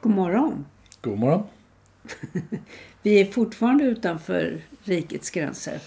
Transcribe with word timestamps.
God 0.00 0.12
morgon. 0.12 0.64
God 1.00 1.18
morgon. 1.18 1.42
Vi 3.02 3.20
är 3.20 3.24
fortfarande 3.24 3.84
utanför 3.84 4.60
rikets 4.84 5.30
gränser. 5.30 5.78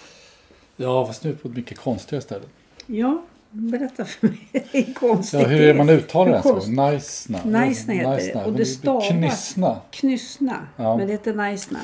Ja, 0.75 1.05
fast 1.07 1.23
nu 1.23 1.35
på 1.35 1.47
ett 1.47 1.55
mycket 1.55 1.77
konstigare 1.77 2.21
ställe. 2.21 2.45
Ja, 2.85 3.23
berätta 3.51 4.05
för 4.05 4.27
mig. 4.27 4.49
Det 4.51 4.77
är 4.89 4.93
konstigt. 4.93 5.39
Ja, 5.39 5.47
hur 5.47 5.61
är 5.61 5.73
man 5.73 5.89
uttalar 5.89 6.31
det? 6.31 6.39
Alltså? 6.39 7.41
Naisna 7.45 7.93
heter 7.93 8.33
det. 8.33 8.45
Och 8.45 8.53
det 8.53 8.65
stavas... 8.65 9.07
Knissna. 9.07 9.81
Knysna. 9.91 10.67
Ja. 10.75 10.97
Men 10.97 11.07
det 11.07 11.13
heter 11.13 11.33
Naisna. 11.33 11.79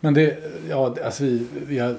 Men 0.00 0.14
det, 0.14 0.38
ja, 0.68 0.96
alltså 1.04 1.24
vi, 1.24 1.46
vi, 1.66 1.78
har, 1.78 1.96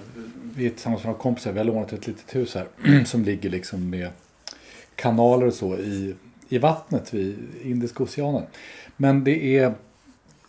vi 0.56 0.66
är 0.66 0.70
tillsammans 0.70 1.04
med 1.04 1.08
några 1.08 1.22
kompisar. 1.22 1.52
Vi 1.52 1.58
har 1.58 1.66
lånat 1.66 1.94
ett 1.94 2.08
litet 2.08 2.36
hus 2.36 2.56
här. 2.56 2.68
som 3.06 3.24
ligger 3.24 3.50
liksom 3.50 3.90
med 3.90 4.10
kanaler 4.96 5.48
och 5.48 5.54
så 5.54 5.78
i, 5.78 6.16
i 6.50 6.58
vattnet 6.58 7.14
vid 7.14 7.38
Indiska 7.64 8.04
oceanen. 8.04 8.44
Men 8.98 9.24
det 9.24 9.58
är, 9.58 9.74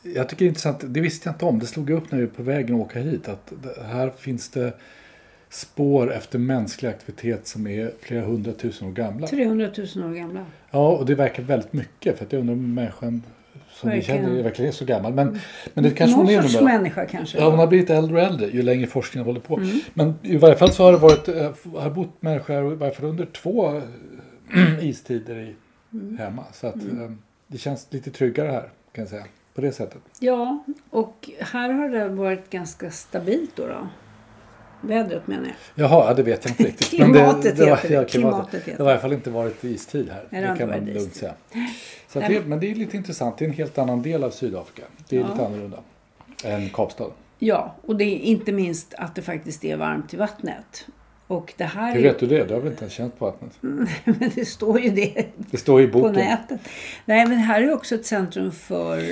jag 0.02 0.28
tycker 0.28 0.44
det 0.44 0.46
är 0.46 0.48
intressant, 0.48 0.84
det 0.86 1.00
visste 1.00 1.28
jag 1.28 1.34
inte 1.34 1.44
om. 1.44 1.58
Det 1.58 1.66
slog 1.66 1.90
upp 1.90 2.12
när 2.12 2.18
vi 2.18 2.24
var 2.24 2.32
på 2.32 2.42
vägen 2.42 2.74
att 2.74 2.80
åka 2.80 2.98
hit. 2.98 3.28
Att 3.28 3.52
här 3.86 4.10
finns 4.10 4.48
det 4.48 4.72
spår 5.50 6.12
efter 6.12 6.38
mänsklig 6.38 6.88
aktivitet 6.88 7.46
som 7.46 7.66
är 7.66 7.92
flera 8.00 8.24
hundratusen 8.24 8.88
år 8.88 8.92
gamla. 8.92 9.26
300 9.26 9.70
000 9.96 10.10
år 10.10 10.14
gamla. 10.14 10.44
Ja, 10.70 10.88
och 10.96 11.06
det 11.06 11.14
verkar 11.14 11.42
väldigt 11.42 11.72
mycket. 11.72 12.18
För 12.18 12.24
att 12.24 12.32
jag 12.32 12.40
undrar 12.40 12.54
om 12.54 12.74
människan 12.74 13.22
som 13.72 13.90
vi 13.90 13.96
Verkligen. 13.96 14.24
känner 14.24 14.42
verkligen 14.42 14.68
är 14.68 14.72
så 14.72 14.84
gammal. 14.84 15.14
Men, 15.14 15.38
men 15.74 15.84
det 15.84 15.90
kanske 15.90 16.16
Någon 16.16 16.26
hon 16.26 16.34
är 16.34 16.42
sorts 16.42 16.64
människa 16.64 17.06
kanske. 17.06 17.38
Ja, 17.38 17.50
hon 17.50 17.58
har 17.58 17.66
blivit 17.66 17.90
äldre 17.90 18.16
och 18.16 18.22
äldre 18.22 18.46
ju 18.46 18.62
längre 18.62 18.86
forskningen 18.86 19.26
håller 19.26 19.40
på. 19.40 19.56
Mm. 19.56 19.80
Men 19.94 20.14
i 20.22 20.36
varje 20.36 20.56
fall 20.56 20.72
så 20.72 20.84
har 20.84 20.92
det 20.92 20.98
varit, 20.98 21.28
eh, 21.28 21.50
har 21.76 21.90
bott 21.90 22.22
människor 22.22 22.72
i 22.72 22.76
varje 22.76 22.94
fall 22.94 23.04
under 23.04 23.26
två 23.26 23.82
istider 24.80 25.36
i, 25.38 25.54
Mm. 26.00 26.18
hemma. 26.18 26.44
Så 26.52 26.66
att 26.66 26.76
eh, 26.76 27.10
det 27.46 27.58
känns 27.58 27.86
lite 27.90 28.10
tryggare 28.10 28.48
här 28.50 28.70
kan 28.92 29.02
jag 29.02 29.08
säga. 29.08 29.24
På 29.54 29.60
det 29.60 29.72
sättet. 29.72 30.02
Ja, 30.20 30.64
och 30.90 31.30
här 31.40 31.70
har 31.72 31.88
det 31.88 32.08
varit 32.08 32.50
ganska 32.50 32.90
stabilt 32.90 33.50
då. 33.56 33.66
då. 33.66 33.88
Vädret 34.80 35.26
menar 35.26 35.44
jag. 35.44 35.54
Jaha, 35.74 36.04
ja, 36.08 36.14
det 36.14 36.22
vet 36.22 36.44
jag 36.44 36.52
inte 36.52 36.62
riktigt. 36.66 36.88
Klimatet 36.90 37.42
det, 37.56 37.64
det, 37.64 37.70
var, 37.70 37.76
heter 37.76 37.88
det. 37.88 37.94
ja, 37.94 38.04
Klimatet 38.04 38.10
klimatet. 38.10 38.54
heter 38.64 38.76
Det 38.78 38.82
har 38.82 38.90
i 38.90 38.92
alla 38.92 39.00
fall 39.00 39.12
inte 39.12 39.30
varit 39.30 39.64
istid 39.64 40.08
här. 40.10 40.24
Nej, 40.30 40.42
det 40.42 40.48
det 40.52 40.58
kan 40.58 40.68
man 40.68 40.78
lugnt 40.84 40.98
istid. 40.98 41.14
säga. 41.14 41.34
Så 42.08 42.20
det, 42.20 42.46
men 42.46 42.60
det 42.60 42.70
är 42.70 42.74
lite 42.74 42.96
intressant. 42.96 43.38
Det 43.38 43.44
är 43.44 43.48
en 43.48 43.54
helt 43.54 43.78
annan 43.78 44.02
del 44.02 44.24
av 44.24 44.30
Sydafrika. 44.30 44.82
Det 45.08 45.16
är 45.16 45.20
Ja. 45.20 45.28
lite 45.30 45.46
annorlunda 45.46 45.78
än 46.44 46.68
Kapstaden. 46.70 47.12
Ja, 47.38 47.74
och 47.86 47.96
det 47.96 48.04
är 48.04 48.18
inte 48.18 48.52
minst 48.52 48.94
att 48.94 49.14
det 49.14 49.22
faktiskt 49.22 49.64
är 49.64 49.76
varmt 49.76 50.14
i 50.14 50.16
vattnet. 50.16 50.86
Och 51.28 51.54
det 51.56 51.64
här 51.64 51.94
Hur 51.94 52.02
vet 52.02 52.18
du 52.18 52.26
det? 52.26 52.44
Du 52.44 52.54
har 52.54 52.60
väl 52.60 52.70
inte 52.70 52.84
ens 52.84 52.92
känt 52.94 53.18
på 53.18 53.24
vattnet? 53.24 53.50
Men 54.04 54.30
det 54.34 54.44
står 54.44 54.80
ju 54.80 54.90
det 54.90 55.26
Det 55.36 55.56
står 55.56 55.82
i 55.82 55.86
på 55.86 55.98
boken. 55.98 56.14
nätet. 56.14 56.60
Nej, 57.04 57.26
men 57.26 57.38
här 57.38 57.62
är 57.62 57.72
också 57.74 57.94
ett 57.94 58.06
centrum 58.06 58.52
för 58.52 59.02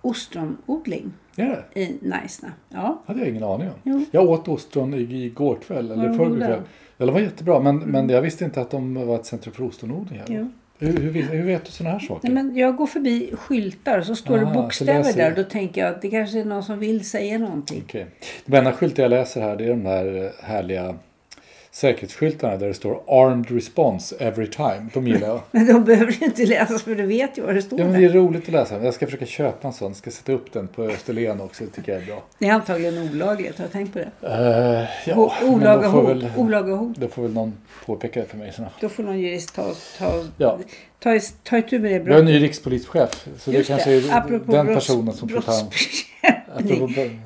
ostronodling 0.00 1.12
det? 1.36 1.64
i 1.74 1.98
Naisna. 2.02 2.52
Ja, 2.68 3.02
hade 3.06 3.20
jag 3.20 3.28
ingen 3.28 3.44
aning 3.44 3.68
om. 3.68 3.74
Jo. 3.82 4.04
Jag 4.10 4.28
åt 4.30 4.48
ostron 4.48 4.94
i- 4.94 5.24
igår 5.24 5.58
kväll, 5.66 5.90
eller 5.90 6.08
de 6.08 6.16
förrgår 6.18 6.36
kväll. 6.36 6.60
Ja, 6.96 7.06
de 7.06 7.12
var 7.12 7.20
jättebra, 7.20 7.60
men, 7.60 7.76
men 7.78 8.08
jag 8.08 8.22
visste 8.22 8.44
inte 8.44 8.60
att 8.60 8.70
de 8.70 9.06
var 9.06 9.14
ett 9.16 9.26
centrum 9.26 9.54
för 9.54 9.64
ostronodling. 9.64 10.20
här. 10.28 10.50
Hur, 10.78 10.92
hur, 10.98 11.12
hur 11.22 11.42
vet 11.46 11.64
du 11.64 11.70
sådana 11.70 11.98
här 11.98 12.06
saker? 12.06 12.28
Nej, 12.30 12.44
men 12.44 12.56
jag 12.56 12.76
går 12.76 12.86
förbi 12.86 13.30
skyltar 13.36 13.98
och 13.98 14.06
så 14.06 14.14
står 14.16 14.38
det 14.38 14.42
Aha, 14.44 14.54
så 14.54 14.60
bokstäver 14.62 14.98
läser 14.98 15.16
där. 15.30 15.36
Då 15.36 15.42
tänker 15.50 15.80
jag 15.80 15.90
att 15.94 16.02
det 16.02 16.10
kanske 16.10 16.40
är 16.40 16.44
någon 16.44 16.62
som 16.62 16.78
vill 16.78 17.08
säga 17.08 17.38
någonting. 17.38 17.82
Okej. 17.86 18.06
Den 18.46 18.58
enda 18.58 18.72
skylten 18.72 19.02
jag 19.02 19.10
läser 19.10 19.40
här 19.40 19.56
det 19.56 19.64
är 19.64 19.68
de 19.68 19.86
här 19.86 20.32
härliga 20.42 20.94
säkerhetsskyltarna 21.74 22.56
där 22.56 22.68
det 22.68 22.74
står 22.74 23.00
Armed 23.06 23.50
Response 23.50 24.16
Every 24.18 24.46
Time. 24.46 24.86
De 24.94 25.06
gillar 25.08 25.28
jag. 25.28 25.40
Men 25.50 25.66
de 25.66 25.84
behöver 25.84 26.12
ju 26.12 26.26
inte 26.26 26.46
läsa 26.46 26.78
för 26.78 26.94
du 26.94 27.06
vet 27.06 27.38
ju 27.38 27.42
vad 27.42 27.54
det 27.54 27.62
står 27.62 27.78
Ja, 27.80 27.84
men 27.84 27.94
det 27.94 28.08
där. 28.08 28.14
är 28.14 28.18
roligt 28.18 28.42
att 28.42 28.52
läsa. 28.52 28.84
Jag 28.84 28.94
ska 28.94 29.06
försöka 29.06 29.26
köpa 29.26 29.66
en 29.68 29.74
sån. 29.74 29.88
Jag 29.88 29.96
ska 29.96 30.10
sätta 30.10 30.32
upp 30.32 30.52
den 30.52 30.68
på 30.68 30.82
Österlen 30.82 31.40
också. 31.40 31.64
Det 31.64 31.70
tycker 31.70 31.92
jag 31.92 32.02
är 32.02 32.06
bra. 32.06 32.22
Det 32.38 32.46
är 32.48 32.52
antagligen 32.52 32.98
olagligt. 32.98 33.58
Har 33.58 33.64
du 33.66 33.72
tänkt 33.72 33.92
på 33.92 33.98
det? 33.98 34.28
Uh, 34.28 34.88
ja, 35.06 35.32
olaga 35.42 35.88
hot. 35.88 36.08
väl, 36.08 36.30
Olaga 36.36 36.74
hot. 36.74 36.96
då 36.96 37.08
får 37.08 37.22
väl 37.22 37.32
någon 37.32 37.52
påpeka 37.86 38.20
det 38.20 38.26
för 38.26 38.36
mig 38.36 38.52
snart. 38.52 38.72
Då 38.80 38.88
får 38.88 39.02
någon 39.02 39.20
jurist 39.20 39.54
ta, 39.54 39.72
ta, 39.98 40.24
Ja. 40.38 40.58
Ta, 41.04 41.20
ta 41.44 41.58
itu 41.58 41.78
med 41.78 41.90
det 41.92 41.98
Vi 41.98 42.12
har 42.12 42.18
en 42.18 42.24
brottet. 42.24 42.24
ny 42.40 42.46
rikspolischef. 42.46 43.28
Så 43.38 43.50
det 43.50 43.56
Just 43.56 43.68
kanske 43.68 43.90
är 43.92 44.16
Apropå 44.18 44.52
den 44.52 44.66
brotts- 44.66 44.74
personen 44.74 45.14
som 45.14 45.28
får 45.28 45.40
ta 45.40 45.52
hand 45.52 45.68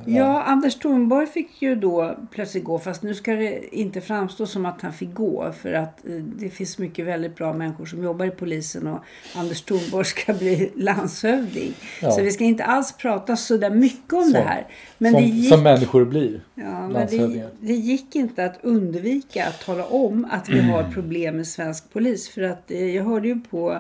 Ja, 0.07 0.43
Anders 0.43 0.75
Thornborg 0.75 1.27
fick 1.27 1.63
ju 1.63 1.75
då 1.75 2.17
plötsligt 2.31 2.65
gå. 2.65 2.79
Fast 2.79 3.03
nu 3.03 3.15
ska 3.15 3.33
det 3.35 3.77
inte 3.77 4.01
framstå 4.01 4.47
som 4.47 4.67
att 4.67 4.83
han 4.83 4.93
fick 4.93 5.15
gå. 5.15 5.53
För 5.63 5.73
att 5.73 6.07
eh, 6.07 6.13
det 6.15 6.51
finns 6.51 6.79
mycket 6.79 7.07
väldigt 7.07 7.37
bra 7.37 7.53
människor 7.53 7.87
som 7.87 8.03
jobbar 8.05 8.27
i 8.27 8.31
polisen. 8.31 8.87
Och 8.87 8.99
Anders 9.37 9.63
Thornborg 9.63 10.05
ska 10.05 10.33
bli 10.35 10.71
landshövding. 10.77 11.75
Ja. 12.03 12.11
Så 12.11 12.23
vi 12.23 12.31
ska 12.31 12.45
inte 12.45 12.65
alls 12.65 12.93
prata 12.97 13.37
så 13.37 13.57
där 13.57 13.71
mycket 13.71 14.13
om 14.13 14.33
det 14.33 14.39
Så. 14.43 14.49
här. 14.49 14.67
Men 14.99 15.13
som, 15.13 15.23
det 15.23 15.29
gick, 15.29 15.49
som 15.49 15.63
människor 15.63 16.05
blir. 16.05 16.41
ja, 16.55 16.89
men 16.89 17.07
det, 17.07 17.49
det 17.61 17.73
gick 17.75 18.17
inte 18.17 18.45
att 18.45 18.59
undvika 18.63 19.47
att 19.47 19.61
tala 19.61 19.85
om 19.85 20.27
att 20.31 20.49
vi 20.49 20.61
har 20.61 20.83
problem 20.93 21.37
med 21.37 21.47
svensk 21.47 21.93
polis. 21.93 22.29
För 22.29 22.43
att 22.43 22.71
eh, 22.71 22.97
jag 22.97 23.05
hörde 23.05 23.29
ju 23.29 23.41
på 23.41 23.79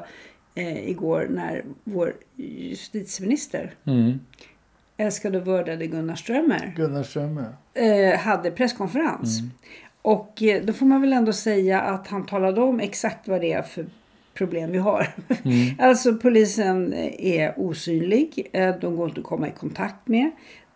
eh, 0.55 0.88
igår 0.91 1.26
när 1.31 1.65
vår 1.85 2.15
justitieminister 2.37 3.75
Mm. 3.87 4.20
älskade 4.97 5.38
och 5.38 5.47
vördade 5.47 5.87
Gunnar 5.87 6.15
Strömmer 6.15 6.73
Gunnar 6.76 7.03
Strömmer. 7.03 7.47
eh, 7.75 8.19
hade 8.19 8.50
presskonferens. 8.50 9.41
Och 10.03 10.43
eh, 10.43 10.62
då 10.64 10.73
får 10.73 10.87
man 10.87 11.00
väl 11.00 11.12
ändå 11.12 11.32
säga 11.32 11.81
att 11.81 12.06
han 12.06 12.26
talade 12.26 12.61
om 12.61 12.81
exakt 12.81 13.29
vad 13.29 13.41
det 13.41 13.53
är 13.53 13.62
för 13.62 13.87
problem 14.35 14.71
vi 14.73 14.79
har. 14.79 15.09
alltså 15.79 16.14
polisen 16.14 16.94
är 17.19 17.55
osynlig. 17.56 18.49
Eh, 18.53 18.75
de 18.81 18.97
går 18.97 19.09
inte 19.09 19.21
att 19.21 19.26
komma 19.26 19.49
i 19.49 19.50
kontakt 19.50 20.09
med. 20.09 20.31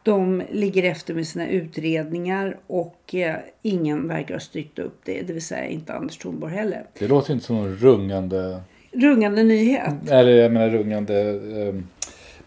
De 0.05 0.43
ligger 0.51 0.83
efter 0.83 1.15
med 1.15 1.27
sina 1.27 1.49
utredningar 1.49 2.57
och 2.67 3.15
eh, 3.15 3.35
ingen 3.63 4.09
verkar 4.09 4.35
ha 4.35 4.41
styrt 4.41 4.79
upp 4.79 5.01
det. 5.05 5.23
Det 5.27 5.33
vill 5.33 5.43
säga 5.43 5.67
inte 5.67 5.95
Anders 5.95 6.19
Thornborg 6.19 6.55
heller. 6.55 6.85
Det 6.99 7.09
låter 7.09 7.33
inte 7.33 7.45
som 7.47 7.57
en 7.57 7.77
rungande, 7.77 8.61
Rungande 8.93 9.43
nyhet. 9.43 10.11
eller 10.11 10.33
jag 10.33 10.53
menar 10.53 10.71
rungande 10.71 11.21
eh, 11.31 11.75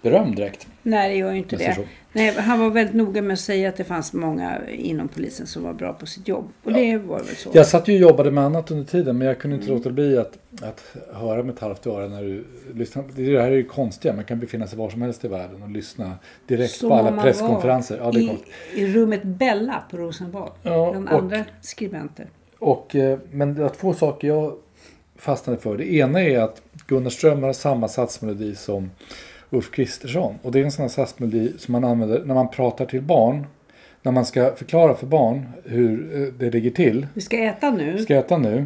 beröm 0.01 0.35
direkt. 0.35 0.67
Nej, 0.83 1.09
det 1.09 1.15
gör 1.15 1.31
ju 1.31 1.37
inte 1.37 1.55
det. 1.55 1.77
Nej, 2.15 2.33
han 2.37 2.59
var 2.59 2.69
väldigt 2.69 2.95
noga 2.95 3.21
med 3.21 3.33
att 3.33 3.39
säga 3.39 3.69
att 3.69 3.75
det 3.77 3.83
fanns 3.83 4.13
många 4.13 4.57
inom 4.69 5.07
polisen 5.07 5.47
som 5.47 5.63
var 5.63 5.73
bra 5.73 5.93
på 5.93 6.05
sitt 6.05 6.27
jobb. 6.27 6.49
Och 6.63 6.73
det 6.73 6.97
var 6.97 7.17
väl 7.17 7.35
så. 7.35 7.49
Jag 7.53 7.67
satt 7.67 7.87
ju 7.87 7.93
och 7.93 7.99
jobbade 7.99 8.31
med 8.31 8.43
annat 8.43 8.71
under 8.71 8.83
tiden 8.85 9.17
men 9.17 9.27
jag 9.27 9.39
kunde 9.39 9.55
Mm. 9.55 9.63
inte 9.63 9.73
låta 9.77 9.89
bli 9.89 10.17
att, 10.17 10.37
att 10.61 10.83
höra 11.13 11.43
med 11.43 11.53
ett 11.55 11.59
halvt 11.61 11.87
öra 11.87 12.07
när 12.07 12.21
du 12.23 12.43
lyssnar. 12.73 13.03
Det 13.15 13.39
här 13.41 13.47
är 13.51 13.55
ju 13.55 13.63
konstiga, 13.63 14.13
man 14.13 14.23
kan 14.23 14.39
befinna 14.39 14.67
sig 14.67 14.77
var 14.77 14.89
som 14.89 15.01
helst 15.01 15.25
i 15.25 15.27
världen 15.27 15.63
och 15.63 15.69
lyssna 15.69 16.11
direkt 16.47 16.71
Som 16.75 16.89
på 16.89 16.95
alla 16.95 17.21
presskonferenser. 17.21 17.97
Ja, 18.03 18.13
i. 18.19 18.31
I 18.75 18.93
rummet 18.93 19.23
Bella 19.23 19.83
på 19.91 19.97
Rosenbad. 19.97 20.51
Ja, 20.61 20.87
och- 20.89 20.95
andra 21.11 21.43
skribenter. 21.61 22.27
Och, 22.59 22.95
eh, 22.95 23.19
men 23.31 23.55
det 23.55 23.61
var 23.61 23.69
två 23.69 23.93
saker 23.93 24.27
jag 24.27 24.53
fastnade 25.17 25.59
för. 25.59 25.77
Det 25.77 25.93
ena 25.93 26.21
är 26.21 26.39
att 26.39 26.61
Gunnar 26.87 27.09
Ström 27.09 27.43
har 27.43 27.53
samma 27.53 27.87
satsmelodi 27.87 28.55
som 28.55 28.91
Ulf 29.49 29.71
Kristersson. 29.71 30.35
Och 30.41 30.51
det 30.51 30.59
är 30.59 30.63
en 30.63 30.71
sån 30.71 30.81
här 30.83 30.89
satsmelodi 30.89 31.53
som 31.57 31.71
man 31.71 31.83
använder 31.83 32.23
när 32.25 32.33
man 32.35 32.49
pratar 32.49 32.85
till 32.85 33.01
barn. 33.01 33.45
När 34.01 34.11
man 34.11 34.25
ska 34.25 34.55
förklara 34.55 34.95
för 34.95 35.07
barn 35.07 35.45
hur 35.63 36.21
eh, 36.21 36.33
det 36.33 36.49
ligger 36.51 36.71
till. 36.71 37.07
Vi 37.13 37.21
ska 37.21 37.37
äta 37.37 37.71
nu. 37.71 37.97
Ska 37.97 38.15
äta 38.15 38.37
nu? 38.37 38.65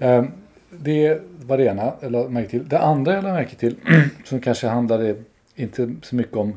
Eh, 0.00 0.24
Det 0.70 1.20
var 1.46 1.58
det 1.58 1.64
ena 1.64 1.92
jag 2.00 2.12
lade 2.12 2.28
märke 2.28 2.48
till. 2.48 2.68
Det 2.68 2.78
andra 2.78 3.14
jag 3.14 3.22
lade 3.24 3.34
märke 3.34 3.56
till 3.56 3.76
som 4.24 4.40
kanske 4.40 4.66
handlade 4.66 5.14
inte 5.54 5.94
så 6.02 6.16
mycket 6.16 6.36
om 6.36 6.52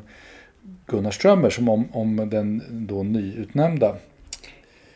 Gunnar 0.86 1.10
Strömmer 1.10 1.50
som 1.50 1.68
om, 1.68 1.84
om 1.92 2.16
den 2.30 2.62
då 2.70 3.02
nyutnämnda 3.02 3.96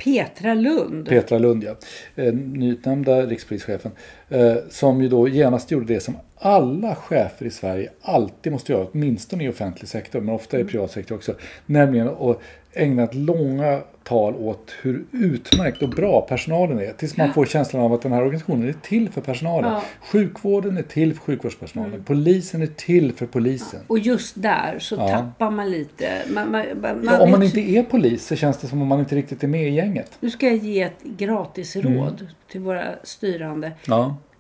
Petra 0.05 0.55
Lund. 0.55 1.09
Petra 1.09 1.39
Lund, 1.39 1.65
ja. 1.65 1.75
Eh, 2.17 2.35
nyutnämnda 2.35 3.27
rikspolischefen. 3.27 3.93
Eh, 4.29 4.55
som 4.71 5.03
ju 5.03 5.09
då 5.09 5.29
genast 5.29 5.71
gjorde 5.71 5.95
det 5.95 6.01
som 6.01 6.15
alla 6.45 6.95
chefer 6.95 7.47
i 7.47 7.51
Sverige 7.51 7.91
alltid 8.03 8.53
måste 8.53 8.73
göra, 8.73 8.87
åtminstone 8.93 9.45
i 9.45 9.49
offentlig 9.49 9.89
sektor, 9.89 10.21
men 10.21 10.35
ofta 10.35 10.61
i 10.61 10.65
privat 10.65 10.91
sektor 10.91 11.15
också. 11.17 11.35
Nämligen 11.67 12.09
att 12.09 12.41
ägna 12.73 13.03
ett 13.03 13.15
långa 13.15 13.81
tal 14.03 14.35
åt 14.37 14.73
hur 14.83 15.05
utmärkt 15.13 15.83
och 15.83 15.89
bra 15.89 16.21
personalen 16.21 16.79
är. 16.79 16.93
Tills 16.93 17.17
man 17.17 17.33
får 17.33 17.47
känslan 17.47 17.83
av 17.83 17.93
att 17.93 18.03
den 18.03 18.13
här 18.13 18.23
organisationen 18.23 18.69
är 18.69 18.73
till 18.83 19.09
för 19.09 19.21
personalen. 19.21 19.73
Ja. 19.73 19.83
Sjukvården 20.13 20.77
är 20.79 20.83
till 20.83 21.15
för 21.15 21.21
sjukvårdspersonalen. 21.21 22.05
Polisen 22.07 22.63
är 22.63 22.67
till 22.67 23.13
för 23.13 23.27
polisen. 23.27 23.81
Och 23.87 23.99
just 23.99 24.43
där 24.43 24.79
så 24.79 24.95
Ja. 24.95 25.09
tappar 25.09 25.51
man 25.51 25.71
lite. 25.71 26.09
Man, 26.35 26.51
man, 26.51 26.65
man, 27.05 27.21
om 27.21 27.31
man 27.31 27.43
inte 27.43 27.61
är 27.61 27.83
polis 27.83 28.27
så 28.27 28.37
känns 28.37 28.59
det 28.59 28.67
som 28.67 28.83
om 28.83 28.89
man 28.89 29.01
inte 29.01 29.17
riktigt 29.17 29.43
är 29.45 29.49
med 29.49 29.69
i 29.69 29.71
gänget. 29.71 30.13
Nu 30.21 30.31
ska 30.31 30.47
jag 30.47 30.57
ge 30.57 30.83
ett 30.83 31.03
gratis 31.03 31.77
Mm. 31.77 31.95
råd 31.95 32.27
till 32.53 32.61
våra 32.61 32.85
styrande. 33.03 33.73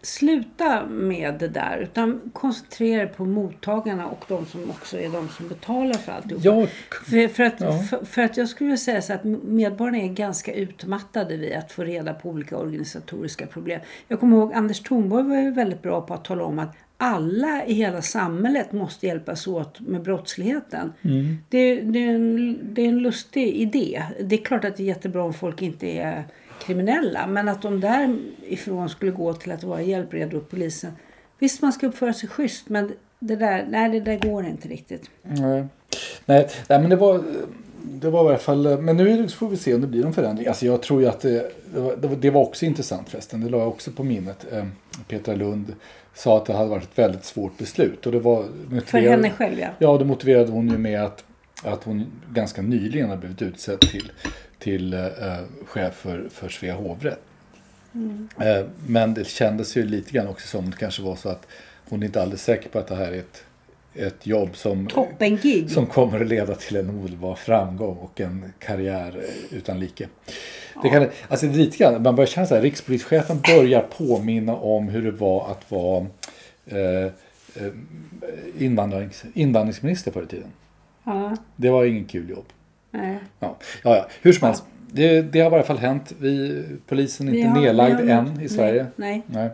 Sluta 0.04 0.86
med 0.86 1.34
det 1.38 1.48
där 1.48 1.78
utan 1.78 2.20
koncentrera 2.32 3.02
er 3.02 3.06
på 3.06 3.24
mottagarna 3.24 4.06
och 4.06 4.24
de 4.28 4.46
som 4.46 4.70
också 4.70 4.98
är 4.98 5.08
de 5.08 5.28
som 5.28 5.48
betalar 5.48 5.94
för 5.94 6.12
alltihop. 6.12 6.44
Ja, 6.44 6.66
För, 7.04 7.28
för, 7.28 7.42
att, 7.42 7.60
Ja. 7.60 7.78
för, 7.78 8.04
för 8.04 8.22
att 8.22 8.36
jag 8.36 8.48
skulle 8.48 8.68
vilja 8.68 8.76
säga 8.76 9.02
så 9.02 9.12
att 9.12 9.24
medborgarna 9.24 9.98
är 10.04 10.08
ganska 10.08 10.54
utmattade 10.54 11.36
vid 11.36 11.52
att 11.52 11.72
få 11.72 11.82
reda 11.82 12.14
på 12.14 12.28
olika 12.28 12.56
organisatoriska 12.56 13.46
problem. 13.46 13.80
Jag 14.08 14.20
kommer 14.20 14.36
ihåg 14.36 14.52
Anders 14.52 14.80
Thornborg 14.80 15.24
var 15.24 15.36
ju 15.36 15.50
väldigt 15.50 15.82
bra 15.82 16.00
på 16.00 16.14
att 16.14 16.24
tala 16.24 16.44
om 16.44 16.58
att 16.58 16.76
alla 16.96 17.64
i 17.64 17.72
hela 17.74 18.02
samhället 18.02 18.72
måste 18.72 19.06
hjälpas 19.06 19.46
åt 19.46 19.80
med 19.80 20.02
brottsligheten. 20.02 20.92
Mm. 21.02 21.36
Det, 21.48 21.80
det, 21.80 21.98
är 21.98 22.14
en, 22.14 22.58
det 22.62 22.82
är 22.82 22.88
en 22.88 22.98
lustig 22.98 23.48
idé. 23.56 24.02
Det 24.20 24.40
är 24.40 24.44
klart 24.44 24.64
att 24.64 24.76
det 24.76 24.82
är 24.82 24.86
jättebra 24.86 25.22
om 25.22 25.34
folk 25.34 25.62
inte 25.62 25.86
är 25.86 26.24
kriminella. 26.58 27.26
Men 27.26 27.48
att 27.48 27.62
de 27.62 27.80
därifrån 27.80 28.88
skulle 28.88 29.10
gå 29.10 29.34
till 29.34 29.52
att 29.52 29.64
vara 29.64 29.82
hjälpredor 29.82 30.38
åt 30.38 30.50
polisen. 30.50 30.92
Visst, 31.38 31.62
man 31.62 31.72
ska 31.72 31.86
uppföra 31.86 32.12
sig 32.12 32.28
schysst, 32.28 32.68
men 32.68 32.92
det 33.18 33.36
där, 33.36 33.66
nej, 33.68 33.88
det 33.90 34.00
där 34.00 34.18
går 34.18 34.46
inte 34.46 34.68
riktigt. 34.68 35.10
Nej, 35.22 35.64
nej, 36.26 36.48
nej 36.68 36.80
men 36.80 36.90
det 36.90 36.96
var, 36.96 37.22
det 37.82 38.10
var 38.10 38.24
i 38.24 38.28
alla 38.28 38.38
fall, 38.38 38.78
men 38.82 38.96
nu 38.96 39.28
får 39.28 39.48
vi 39.48 39.56
se 39.56 39.74
om 39.74 39.80
det 39.80 39.86
blir 39.86 40.02
någon 40.02 40.12
förändring. 40.14 40.46
Alltså 40.48 40.66
jag 40.66 40.82
tror 40.82 41.00
ju 41.02 41.08
att 41.08 41.20
det, 41.20 41.52
det, 41.74 41.80
var, 41.80 42.16
det 42.16 42.30
var- 42.30 42.40
också 42.42 42.64
intressant 42.66 43.08
förresten, 43.08 43.40
det 43.40 43.48
la 43.50 43.58
jag 43.58 43.68
också 43.68 43.90
på 43.90 44.04
minnet. 44.04 44.46
Eh, 44.52 44.64
Petra 45.08 45.34
Lund 45.34 45.74
sa 46.14 46.36
att 46.36 46.46
det 46.46 46.52
hade 46.52 46.70
varit 46.70 46.82
ett 46.82 46.98
väldigt 46.98 47.24
svårt 47.24 47.58
beslut. 47.58 48.06
Och 48.06 48.12
det 48.12 48.18
var, 48.20 48.44
För 48.84 48.98
henne 48.98 49.30
själv, 49.30 49.58
ja. 49.58 49.68
Ja, 49.78 49.98
det 49.98 50.04
motiverade 50.04 50.52
hon 50.52 50.68
ju 50.68 50.78
med 50.78 51.02
att, 51.04 51.24
att 51.64 51.84
hon 51.84 52.06
ganska 52.32 52.62
nyligen 52.62 53.08
har 53.10 53.16
blivit 53.16 53.42
utsedd 53.42 53.80
till, 53.80 54.12
till 54.58 54.94
eh, 54.94 55.00
chef 55.66 55.94
för, 55.94 56.28
för 56.30 56.48
Svea 56.48 56.74
hovrätt. 56.74 57.20
Eh, 58.40 58.66
men 58.86 59.14
det 59.14 59.26
kändes 59.26 59.76
ju 59.76 59.84
lite 59.84 60.12
grann 60.12 60.28
också 60.28 60.48
som 60.48 60.70
det 60.70 60.76
kanske 60.76 61.02
var 61.02 61.16
så 61.16 61.28
att 61.28 61.46
hon 61.88 62.02
är 62.02 62.06
inte 62.06 62.22
alldeles 62.22 62.42
säker 62.42 62.68
på 62.68 62.78
att 62.78 62.86
det 62.86 62.96
här 62.96 63.12
är 63.12 63.18
ett, 63.18 63.44
ett 63.94 64.26
jobb 64.26 64.56
som, 64.56 64.88
som 65.68 65.86
kommer 65.86 66.20
att 66.20 66.26
leda 66.26 66.54
till 66.54 66.76
en 66.76 66.90
omedelbar 66.90 67.34
framgång 67.34 67.96
och 67.96 68.20
en 68.20 68.52
karriär 68.58 69.24
utan 69.50 69.80
like. 69.80 70.08
Det 70.82 70.88
kan, 70.88 71.06
alltså 71.28 71.46
lite 71.46 71.76
grann, 71.76 72.02
man 72.02 72.16
börjar 72.16 72.26
känna 72.26 72.46
så 72.46 72.54
här, 72.54 72.62
rikspolischefen 72.62 73.40
börjar 73.40 73.80
påminna 73.82 74.56
om 74.56 74.88
hur 74.88 75.02
det 75.02 75.10
var 75.10 75.50
att 75.50 75.70
vara 75.70 76.06
eh, 76.66 77.04
eh, 77.54 77.72
invandrings, 78.58 79.24
invandringsminister 79.34 80.10
förr 80.10 80.22
i 80.22 80.26
tiden. 80.26 80.52
Ja, 81.04 81.36
Det 81.56 81.70
var 81.70 81.84
ingen 81.84 82.04
kul 82.04 82.30
jobb. 82.30 82.46
Nej. 82.94 83.18
Ja, 83.40 83.56
ja, 83.84 83.96
ja. 83.96 84.06
hur 84.22 84.32
som 84.32 84.46
helst. 84.46 84.64
Det, 84.92 85.22
det 85.22 85.40
har 85.40 85.50
i 85.50 85.54
alla 85.54 85.62
fall 85.62 85.78
hänt. 85.78 86.12
Vi, 86.20 86.64
polisen 86.86 87.28
är 87.28 87.32
Vi 87.32 87.38
inte 87.38 87.50
har- 87.50 87.60
nedlagd 87.60 87.94
har- 87.94 88.02
än 88.08 88.40
i 88.40 88.48
Sverige. 88.48 88.86
Nej. 88.96 89.22
Nej. 89.26 89.50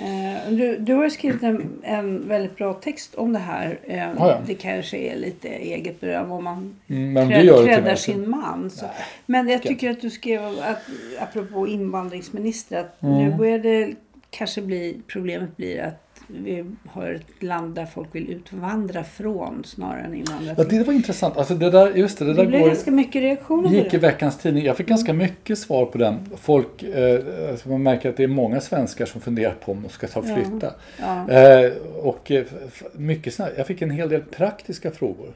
Eh, 0.00 0.50
du, 0.52 0.76
du 0.78 0.94
har 0.94 1.08
skrivit 1.08 1.42
en, 1.42 1.70
en 1.82 2.28
väldigt 2.28 2.56
bra 2.56 2.74
text 2.74 3.14
om 3.14 3.32
det 3.32 3.38
här. 3.38 3.78
Eh, 3.86 3.96
Ja, 3.98 4.14
ja. 4.18 4.38
Det 4.46 4.54
kanske 4.54 4.96
är 4.96 5.16
lite 5.16 5.48
eget 5.48 6.00
beröm 6.00 6.32
om 6.32 6.44
man 6.44 6.76
Mm, 6.88 7.12
men 7.12 7.30
krä- 7.30 7.94
sin 7.94 8.30
man. 8.30 8.70
Så. 8.70 8.86
Men 9.26 9.48
jag 9.48 9.62
tycker 9.62 9.90
att 9.90 10.00
du 10.00 10.10
skrev, 10.10 10.42
att, 10.44 10.82
apropå 11.18 11.68
invandringsminister, 11.68 12.80
att 12.80 13.02
Mm. 13.02 13.14
nu 13.18 13.34
börjar 13.36 13.58
det 13.58 13.94
kanske 14.30 14.62
bli, 14.62 15.00
problemet 15.06 15.56
blir 15.56 15.80
att 15.82 16.11
vi 16.32 16.64
har 16.88 17.10
ett 17.10 17.42
land 17.42 17.74
där 17.74 17.86
folk 17.86 18.14
vill 18.14 18.30
utvandra 18.30 19.04
från 19.04 19.64
snarare 19.64 20.00
än 20.00 20.14
invandra 20.14 20.54
Ja, 20.58 20.64
det 20.64 20.82
var 20.82 20.92
intressant. 20.92 21.36
Alltså 21.36 21.54
det 21.54 21.70
där, 21.70 21.94
just 21.94 22.18
det, 22.18 22.24
det 22.24 22.32
Det 22.32 22.36
där 22.42 22.46
blev 22.46 22.60
går... 22.60 22.68
ganska 22.68 22.90
mycket 22.90 23.22
reaktioner 23.22 23.68
på 23.68 23.74
gick 23.74 23.94
i 23.94 23.98
veckans 23.98 24.38
tidning. 24.38 24.64
Jag 24.64 24.76
fick 24.76 24.86
ganska 24.86 25.12
mycket 25.12 25.58
svar 25.58 25.86
på 25.86 25.98
den. 25.98 26.28
Folk, 26.36 26.82
eh, 26.82 27.20
alltså 27.50 27.68
man 27.68 27.82
märker 27.82 28.08
att 28.08 28.16
det 28.16 28.22
är 28.22 28.28
många 28.28 28.60
svenskar 28.60 29.06
som 29.06 29.20
funderar 29.20 29.54
på 29.64 29.72
om 29.72 29.82
de 29.82 29.88
ska 29.88 30.06
ta 30.06 30.22
flytta. 30.22 30.74
Ja. 31.00 31.30
Eh, 31.30 31.72
och 32.02 32.30
eh, 32.30 32.44
mycket 32.92 33.34
snabbt. 33.34 33.52
Jag 33.56 33.66
fick 33.66 33.82
en 33.82 33.90
hel 33.90 34.08
del 34.08 34.22
praktiska 34.22 34.90
frågor. 34.90 35.28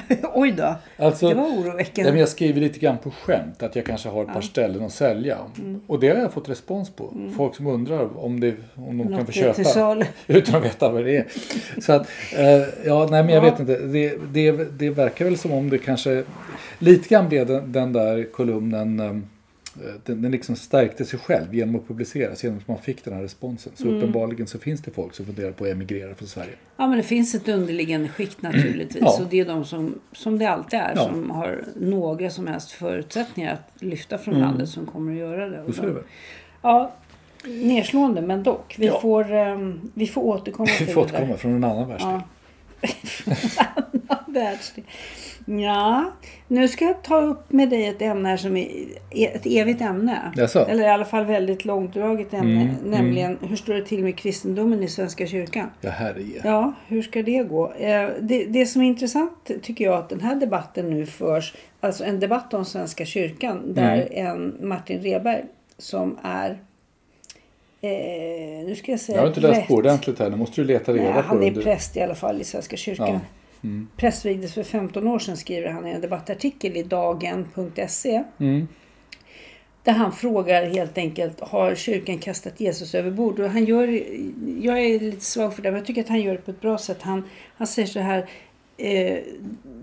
Oj 0.34 0.52
då, 0.52 0.74
Alltså, 0.96 1.28
det 1.28 1.34
var 1.34 1.42
Ja, 1.44 1.50
men 1.50 1.58
oroväckande. 1.66 2.18
jag 2.20 2.28
skriver 2.28 2.60
lite 2.60 2.78
grann 2.78 2.98
på 2.98 3.10
skämt 3.10 3.62
att 3.62 3.76
jag 3.76 3.84
kanske 3.84 4.08
har 4.08 4.22
ett 4.24 4.32
par 4.32 4.40
ställen 4.40 4.84
att 4.84 4.92
sälja. 4.92 5.38
Mm. 5.58 5.80
Och 5.86 6.00
det 6.00 6.08
har 6.08 6.16
jag 6.16 6.32
fått 6.32 6.48
respons 6.48 6.90
på. 6.90 7.30
Folk 7.36 7.54
som 7.56 7.66
undrar 7.66 8.18
om, 8.24 8.40
det, 8.40 8.54
om 8.74 8.98
de 8.98 9.04
kan 9.04 9.12
Något 9.12 9.24
få 9.34 9.40
är 9.46 9.64
köpa. 9.64 10.04
Utan 10.26 10.54
att 10.54 10.64
veta 10.64 10.90
vad 10.90 11.04
det 11.04 11.16
är. 11.16 11.26
Så 11.80 11.92
att, 11.92 12.06
eh, 12.36 12.46
ja, 12.86 13.08
nej 13.10 13.22
men 13.22 13.28
jag 13.34 13.44
Ja. 13.44 13.50
vet 13.50 13.60
inte. 13.60 13.78
Det, 13.78 14.18
det, 14.32 14.78
det 14.78 14.90
verkar 14.90 15.24
väl 15.24 15.38
som 15.38 15.52
om 15.52 15.70
det 15.70 15.78
kanske 15.78 16.22
lite 16.78 17.08
grann 17.08 17.28
blev 17.28 17.46
den, 17.46 17.72
den 17.72 17.92
där 17.92 18.32
kolumnen. 18.32 19.26
Eh, 19.84 19.94
Den, 20.04 20.22
den 20.22 20.30
liksom 20.32 20.56
stärkte 20.56 21.04
sig 21.04 21.18
själv 21.18 21.54
genom 21.54 21.76
att 21.76 21.88
publiceras, 21.88 22.44
genom 22.44 22.58
att 22.58 22.68
man 22.68 22.78
fick 22.78 23.04
den 23.04 23.14
här 23.14 23.22
responsen. 23.22 23.72
Så 23.76 23.84
Mm. 23.84 23.96
uppenbarligen 23.96 24.46
så 24.46 24.58
finns 24.58 24.80
det 24.82 24.90
folk 24.90 25.14
som 25.14 25.26
funderar 25.26 25.52
på 25.52 25.64
att 25.64 25.70
emigrera 25.70 26.14
från 26.14 26.28
Sverige. 26.28 26.50
Ja, 26.76 26.86
men 26.86 26.96
det 26.96 27.02
finns 27.02 27.34
ett 27.34 27.48
underliggande 27.48 28.08
skikt 28.08 28.42
naturligtvis. 28.42 29.02
Ja. 29.02 29.18
Och 29.22 29.26
det 29.30 29.40
är 29.40 29.44
de 29.44 29.64
som, 29.64 29.98
som 30.12 30.38
det 30.38 30.46
alltid 30.46 30.78
är, 30.80 30.92
Ja. 30.96 31.04
som 31.08 31.30
har 31.30 31.64
några 31.76 32.30
som 32.30 32.46
helst 32.46 32.70
förutsättningar 32.70 33.52
att 33.52 33.82
lyfta 33.82 34.18
från 34.18 34.34
landet 34.40 34.68
som 34.68 34.86
kommer 34.86 35.12
att 35.12 35.18
göra 35.18 35.48
det. 35.48 35.58
Och 35.62 35.64
Mm. 35.64 35.72
Så 35.72 35.82
är 35.82 35.86
det 35.86 35.92
de- 35.92 35.94
väl. 35.94 36.04
Ja, 36.62 36.92
nedslående 37.44 38.22
men 38.22 38.42
dock. 38.42 38.74
Vi, 38.78 38.86
Ja. 38.86 39.00
får, 39.00 39.32
ehm, 39.32 39.80
vi 39.94 40.06
får 40.06 40.22
återkomma 40.22 40.68
Vi 40.80 40.84
till 40.86 40.94
får 40.94 41.06
det 41.06 41.12
där. 41.12 41.16
återkomma 41.18 41.36
från 41.38 41.54
en 41.54 41.64
annan 41.64 41.88
världsdel. 41.88 42.10
Ja. 42.12 42.22
Annan 44.08 44.34
världsdel. 44.34 44.84
Ja, 45.48 46.12
nu 46.48 46.68
ska 46.68 46.84
jag 46.84 47.02
ta 47.02 47.20
upp 47.20 47.52
med 47.52 47.70
dig 47.70 47.86
ett 47.86 48.02
ämne 48.02 48.28
här 48.28 48.36
som 48.36 48.56
är 48.56 48.68
ett 49.12 49.46
evigt 49.46 49.80
ämne. 49.80 50.32
Jaså? 50.36 50.58
Eller 50.68 50.84
i 50.84 50.88
alla 50.88 51.04
fall 51.04 51.24
väldigt 51.24 51.64
långdraget 51.64 52.34
ämne. 52.34 52.60
Mm, 52.62 52.74
nämligen 52.84 53.38
hur 53.48 53.56
står 53.56 53.74
det 53.74 53.84
till 53.84 54.02
med 54.04 54.16
kristendomen 54.18 54.82
i 54.82 54.88
Svenska 54.88 55.26
kyrkan? 55.26 55.70
Ja, 55.80 55.90
herre. 55.90 56.22
Ja, 56.44 56.72
hur 56.86 57.02
ska 57.02 57.22
det 57.22 57.42
gå? 57.42 57.72
Eh, 57.72 58.08
Det, 58.20 58.44
det 58.44 58.66
som 58.66 58.82
är 58.82 58.86
intressant 58.86 59.50
tycker 59.62 59.84
jag 59.84 59.94
att 59.94 60.08
den 60.08 60.20
här 60.20 60.34
debatten 60.36 60.90
nu 60.90 61.06
förs, 61.06 61.54
alltså 61.80 62.04
en 62.04 62.20
debatt 62.20 62.54
om 62.54 62.64
Svenska 62.64 63.04
kyrkan 63.04 63.74
där 63.74 64.08
Mm. 64.12 64.26
en 64.26 64.68
Martin 64.68 65.00
Reberg 65.02 65.44
som 65.78 66.18
är, 66.22 66.50
eh, 67.80 68.66
nu 68.66 68.74
ska 68.78 68.90
jag 68.92 69.00
säga 69.00 69.16
Jag 69.16 69.22
har 69.22 69.28
inte 69.28 69.40
läst 69.40 69.60
rätt. 69.60 69.68
på 69.68 69.74
ordentligt 69.74 70.18
här. 70.18 70.30
Nu 70.30 70.36
måste 70.36 70.60
du 70.60 70.66
leta 70.66 70.92
reda 70.92 71.04
Nej, 71.04 71.12
på 71.12 71.20
han 71.20 71.40
det. 71.40 71.46
är 71.46 71.50
Du- 71.50 71.62
präst 71.62 71.96
i 71.96 72.00
alla 72.00 72.14
fall 72.14 72.40
i 72.40 72.44
Svenska 72.44 72.76
kyrkan. 72.76 73.08
Ja. 73.08 73.20
Mm. 73.66 73.88
Prästvigdes 73.96 74.54
för 74.54 74.62
15 74.62 75.08
år 75.08 75.18
sedan 75.18 75.36
skriver 75.36 75.70
han 75.70 75.86
i 75.86 75.90
en 75.90 76.00
debattartikel 76.00 76.76
i 76.76 76.82
dagen.se. 76.82 78.24
Mm. 78.38 78.68
Där 79.82 79.92
han 79.92 80.12
frågar 80.12 80.66
helt 80.66 80.98
enkelt, 80.98 81.40
har 81.40 81.74
kyrkan 81.74 82.18
kastat 82.18 82.60
Jesus 82.60 82.94
över 82.94 83.10
bord? 83.10 83.40
Och 83.40 83.50
han 83.50 83.64
gör, 83.64 83.88
jag 84.60 84.80
är 84.80 85.00
lite 85.00 85.24
svag 85.24 85.54
för 85.54 85.62
det, 85.62 85.70
men 85.70 85.78
jag 85.78 85.86
tycker 85.86 86.02
att 86.02 86.08
han 86.08 86.20
gör 86.20 86.32
det 86.32 86.38
på 86.38 86.50
ett 86.50 86.60
bra 86.60 86.78
sätt. 86.78 87.02
Han, 87.02 87.24
han 87.56 87.66
säger 87.66 87.88
så 87.88 88.00
här, 88.00 88.28
eh, 88.76 89.18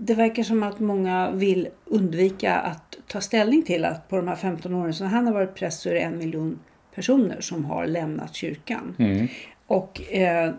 det 0.00 0.14
verkar 0.14 0.42
som 0.42 0.62
att 0.62 0.80
många 0.80 1.30
vill 1.30 1.68
undvika 1.84 2.54
att 2.54 2.98
ta 3.06 3.20
ställning 3.20 3.62
till 3.62 3.84
att 3.84 4.08
på 4.08 4.16
de 4.16 4.28
här 4.28 4.36
15 4.36 4.74
åren 4.74 4.94
som 4.94 5.06
han 5.06 5.26
har 5.26 5.34
varit 5.34 5.54
präst 5.54 5.80
så 5.80 5.88
är 5.88 5.94
det 5.94 6.00
en 6.00 6.18
miljon 6.18 6.58
personer 6.94 7.40
som 7.40 7.64
har 7.64 7.86
lämnat 7.86 8.34
kyrkan. 8.34 8.96
Mm. 8.98 9.28
Och 9.66 10.12
eh, 10.12 10.54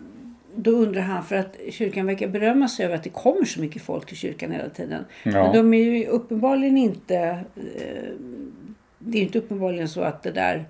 då 0.56 0.70
undrar 0.70 1.02
han, 1.02 1.24
för 1.24 1.36
att 1.36 1.56
kyrkan 1.70 2.06
verkar 2.06 2.28
berömma 2.28 2.68
sig 2.68 2.86
över 2.86 2.94
att 2.94 3.02
det 3.02 3.10
kommer 3.10 3.44
så 3.44 3.60
mycket 3.60 3.82
folk 3.82 4.06
till 4.06 4.16
kyrkan 4.16 4.52
hela 4.52 4.68
tiden. 4.68 5.04
Ja. 5.22 5.30
Men 5.32 5.52
de 5.52 5.74
är 5.74 5.78
ju 5.82 6.06
uppenbarligen 6.06 6.76
inte... 6.76 7.16
Eh, 7.56 8.12
det 8.98 9.18
är 9.18 9.20
ju 9.20 9.26
inte 9.26 9.38
uppenbarligen 9.38 9.88
så 9.88 10.00
att 10.00 10.22
det 10.22 10.30
där 10.30 10.64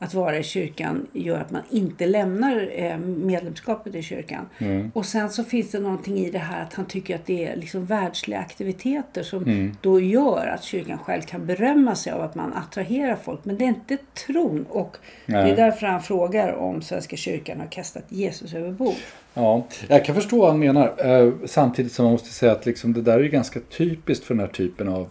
att 0.00 0.14
vara 0.14 0.38
i 0.38 0.42
kyrkan 0.42 1.06
gör 1.12 1.40
att 1.40 1.50
man 1.50 1.62
inte 1.70 2.06
lämnar 2.06 2.70
eh, 2.72 2.98
medlemskapet 2.98 3.94
i 3.94 4.02
kyrkan. 4.02 4.48
Mm. 4.58 4.90
Och 4.94 5.06
sen 5.06 5.30
så 5.30 5.44
finns 5.44 5.70
det 5.70 5.78
någonting 5.78 6.18
i 6.18 6.30
det 6.30 6.38
här 6.38 6.62
att 6.62 6.74
han 6.74 6.86
tycker 6.86 7.14
att 7.14 7.26
det 7.26 7.44
är 7.46 7.56
liksom 7.56 7.86
världsliga 7.86 8.38
aktiviteter 8.38 9.22
som 9.22 9.42
Mm. 9.42 9.76
då 9.80 10.00
gör 10.00 10.46
att 10.54 10.62
kyrkan 10.62 10.98
själv 10.98 11.22
kan 11.22 11.46
berömma 11.46 11.94
sig 11.94 12.12
av 12.12 12.22
att 12.22 12.34
man 12.34 12.52
attraherar 12.52 13.16
folk. 13.16 13.44
Men 13.44 13.58
det 13.58 13.64
är 13.64 13.68
inte 13.68 13.96
tron. 14.26 14.66
Och 14.68 14.96
det 15.26 15.32
Nej. 15.32 15.50
är 15.50 15.56
därför 15.56 15.86
han 15.86 16.02
frågar 16.02 16.52
om 16.52 16.82
Svenska 16.82 17.16
kyrkan 17.16 17.60
har 17.60 17.66
kastat 17.66 18.04
Jesus 18.08 18.54
över 18.54 18.70
bord. 18.70 18.94
Ja, 19.38 19.66
jag 19.88 20.04
kan 20.04 20.14
förstå 20.14 20.38
vad 20.38 20.48
han 20.48 20.58
menar. 20.58 20.94
Eh, 20.98 21.32
samtidigt 21.46 21.92
som 21.92 22.04
man 22.04 22.12
måste 22.12 22.28
säga 22.28 22.52
att 22.52 22.66
liksom 22.66 22.92
det 22.92 23.02
där 23.02 23.20
är 23.20 23.24
ganska 23.28 23.60
typiskt 23.60 24.24
för 24.24 24.34
den 24.34 24.40
här 24.40 24.52
typen 24.52 24.88
av 24.88 25.08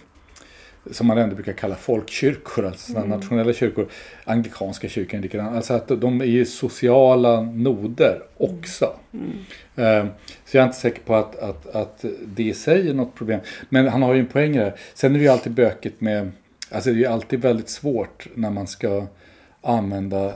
som 0.92 1.08
man 1.08 1.18
ändå 1.18 1.36
brukar 1.36 1.54
kalla 1.54 1.76
folkkyrkor, 1.76 2.66
alltså 2.66 2.92
sådana 2.92 3.16
nationella 3.16 3.54
kyrkor. 3.54 3.88
Anglikanska 4.24 4.88
kyrkan 4.88 5.22
likadant. 5.22 5.56
Alltså 5.56 5.74
att 5.74 5.88
de 5.88 6.22
är 6.22 6.26
ju 6.26 6.46
sociala 6.46 7.42
noder 7.42 8.22
också. 8.38 8.94
Eh, 9.76 10.06
Så 10.46 10.58
jag 10.58 10.62
är 10.62 10.68
inte 10.68 10.78
säker 10.80 11.02
på 11.02 11.16
att, 11.16 11.40
att, 11.40 11.76
att 11.76 12.06
det 12.26 12.44
i 12.44 12.54
sig 12.54 12.90
är 12.90 12.94
något 12.94 13.16
problem. 13.16 13.40
Men 13.70 13.88
han 13.88 14.02
har 14.02 14.14
ju 14.14 14.20
en 14.20 14.28
poäng 14.28 14.54
där. 14.56 14.76
Sen 14.94 15.16
är 15.16 15.20
det 15.20 15.24
ju 15.24 15.32
alltid 15.32 15.54
bökigt 15.54 16.02
med, 16.02 16.32
alltså 16.72 16.90
det 16.90 16.96
är 16.96 17.00
ju 17.00 17.06
alltid 17.06 17.42
väldigt 17.42 17.70
svårt 17.70 18.28
när 18.36 18.50
man 18.50 18.68
ska 18.68 19.08
använda 19.62 20.34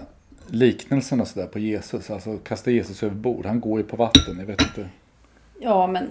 liknelserna 0.51 1.25
sådär 1.25 1.47
på 1.47 1.59
Jesus. 1.59 2.09
Alltså 2.09 2.37
kasta 2.37 2.71
Jesus 2.71 3.03
över 3.03 3.15
bord. 3.15 3.45
Han 3.45 3.59
går 3.59 3.79
ju 3.79 3.85
på 3.85 3.95
vatten, 3.95 4.39
jag 4.39 4.45
vet 4.45 4.61
inte. 4.61 4.89
Ja, 5.59 5.87
men 5.87 6.09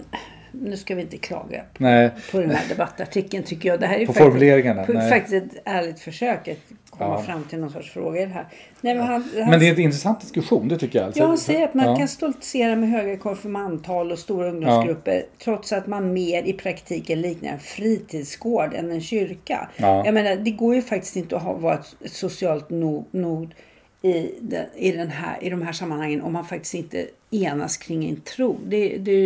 nu 0.51 0.77
ska 0.77 0.95
vi 0.95 1.01
inte 1.01 1.17
klaga 1.17 1.63
på, 1.73 1.83
Nej, 1.83 2.11
på 2.31 2.39
den 2.39 2.49
här 2.51 2.69
debattartikeln 2.69 3.43
tycker 3.43 3.69
jag. 3.69 3.79
Det 3.79 3.87
här 3.87 3.95
är 3.95 4.05
På 4.05 4.13
faktiskt, 4.13 4.25
formuleringarna, 4.25 4.85
nej. 4.89 5.09
faktiskt 5.09 5.33
ett 5.33 5.61
ärligt 5.65 5.99
försök 5.99 6.47
att 6.47 6.57
komma 6.89 7.13
Ja. 7.13 7.21
fram 7.21 7.43
till 7.43 7.59
någon 7.59 7.69
sorts 7.71 7.93
det 7.93 8.25
här. 8.25 8.45
Nej, 8.81 8.95
men 8.95 9.07
han, 9.07 9.23
han, 9.35 9.49
men 9.49 9.59
det 9.59 9.67
är 9.67 9.73
en 9.73 9.79
intressant 9.79 10.21
diskussion, 10.21 10.67
det 10.67 10.77
tycker 10.77 10.99
jag. 10.99 11.05
Alltså, 11.05 11.21
Ja, 11.21 11.27
han 11.27 11.37
säger 11.37 11.63
att 11.67 11.73
man 11.73 11.85
ja. 11.85 11.95
kan 11.95 12.07
stoltsera 12.07 12.75
med 12.75 12.89
höga 12.89 13.17
konfirmandtal 13.17 14.11
och 14.11 14.19
stora 14.19 14.49
ungdomsgrupper 14.49 15.23
trots 15.43 15.73
att 15.73 15.87
man 15.87 16.13
mer 16.13 16.43
i 16.43 16.53
praktiken 16.53 17.21
liknar 17.21 17.49
en 17.51 17.59
fritidsgård 17.59 18.73
än 18.73 18.91
en 18.91 19.01
kyrka. 19.01 19.69
Ja. 19.77 20.05
Jag 20.05 20.13
menar, 20.13 20.35
det 20.35 20.51
går 20.51 20.75
ju 20.75 20.81
faktiskt 20.81 21.15
inte 21.15 21.35
att 21.35 21.43
ha, 21.43 21.53
vara 21.53 21.73
ett, 21.73 22.11
socialt 22.11 22.69
no- 22.69 23.05
nod 23.11 23.53
i, 24.01 24.31
den, 24.41 24.65
i, 24.77 24.91
den 24.91 25.07
här, 25.09 25.37
i 25.41 25.49
de 25.49 25.61
här 25.61 25.71
sammanhangen 25.73 26.21
om 26.21 26.33
man 26.33 26.45
faktiskt 26.45 26.73
inte 26.73 27.07
enas 27.31 27.77
kring 27.77 28.09
en 28.09 28.15
tro. 28.21 28.59
Det, 28.65 28.97
det, 28.97 29.19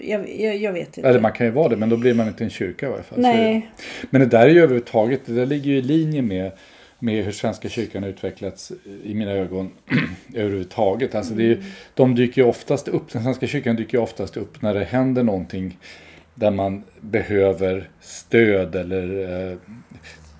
jag, 0.00 0.40
jag, 0.40 0.56
jag 0.56 0.72
vet 0.72 0.96
inte. 0.98 1.08
Eller 1.08 1.20
man 1.20 1.32
kan 1.32 1.46
ju 1.46 1.52
vara 1.52 1.68
det, 1.68 1.76
men 1.76 1.88
då 1.88 1.96
blir 1.96 2.14
man 2.14 2.28
inte 2.28 2.44
en 2.44 2.50
kyrka 2.50 2.86
i 2.86 2.90
varje 2.90 3.02
fall. 3.02 3.18
Nej. 3.20 3.70
Men 4.10 4.20
det 4.20 4.26
där 4.26 4.40
är 4.46 4.48
ju 4.50 4.58
överhuvudtaget, 4.58 5.20
det 5.26 5.32
där 5.34 5.46
ligger 5.46 5.70
ju 5.70 5.76
i 5.78 5.82
linje 5.82 6.22
med, 6.22 6.52
med 6.98 7.24
hur 7.24 7.32
Svenska 7.32 7.68
kyrkan 7.68 8.02
har 8.02 8.10
utvecklats 8.10 8.72
i 9.04 9.14
mina 9.14 9.30
ögon 9.32 9.70
överhuvudtaget. 10.34 11.14
Alltså 11.14 11.34
det 11.34 11.42
är, 11.42 11.46
ju- 11.46 11.62
de 11.94 12.14
dyker 12.14 12.42
ju 12.42 12.48
oftast 12.48 12.88
upp, 12.88 13.12
den 13.12 13.22
Svenska 13.22 13.46
kyrkan 13.46 13.76
dyker 13.76 13.98
ju 13.98 14.02
oftast 14.02 14.36
upp 14.36 14.62
när 14.62 14.74
det 14.74 14.84
händer 14.84 15.22
någonting 15.22 15.78
där 16.34 16.50
man 16.50 16.82
behöver 17.00 17.88
stöd 18.00 18.74
eller 18.76 19.22
eh, 19.50 19.56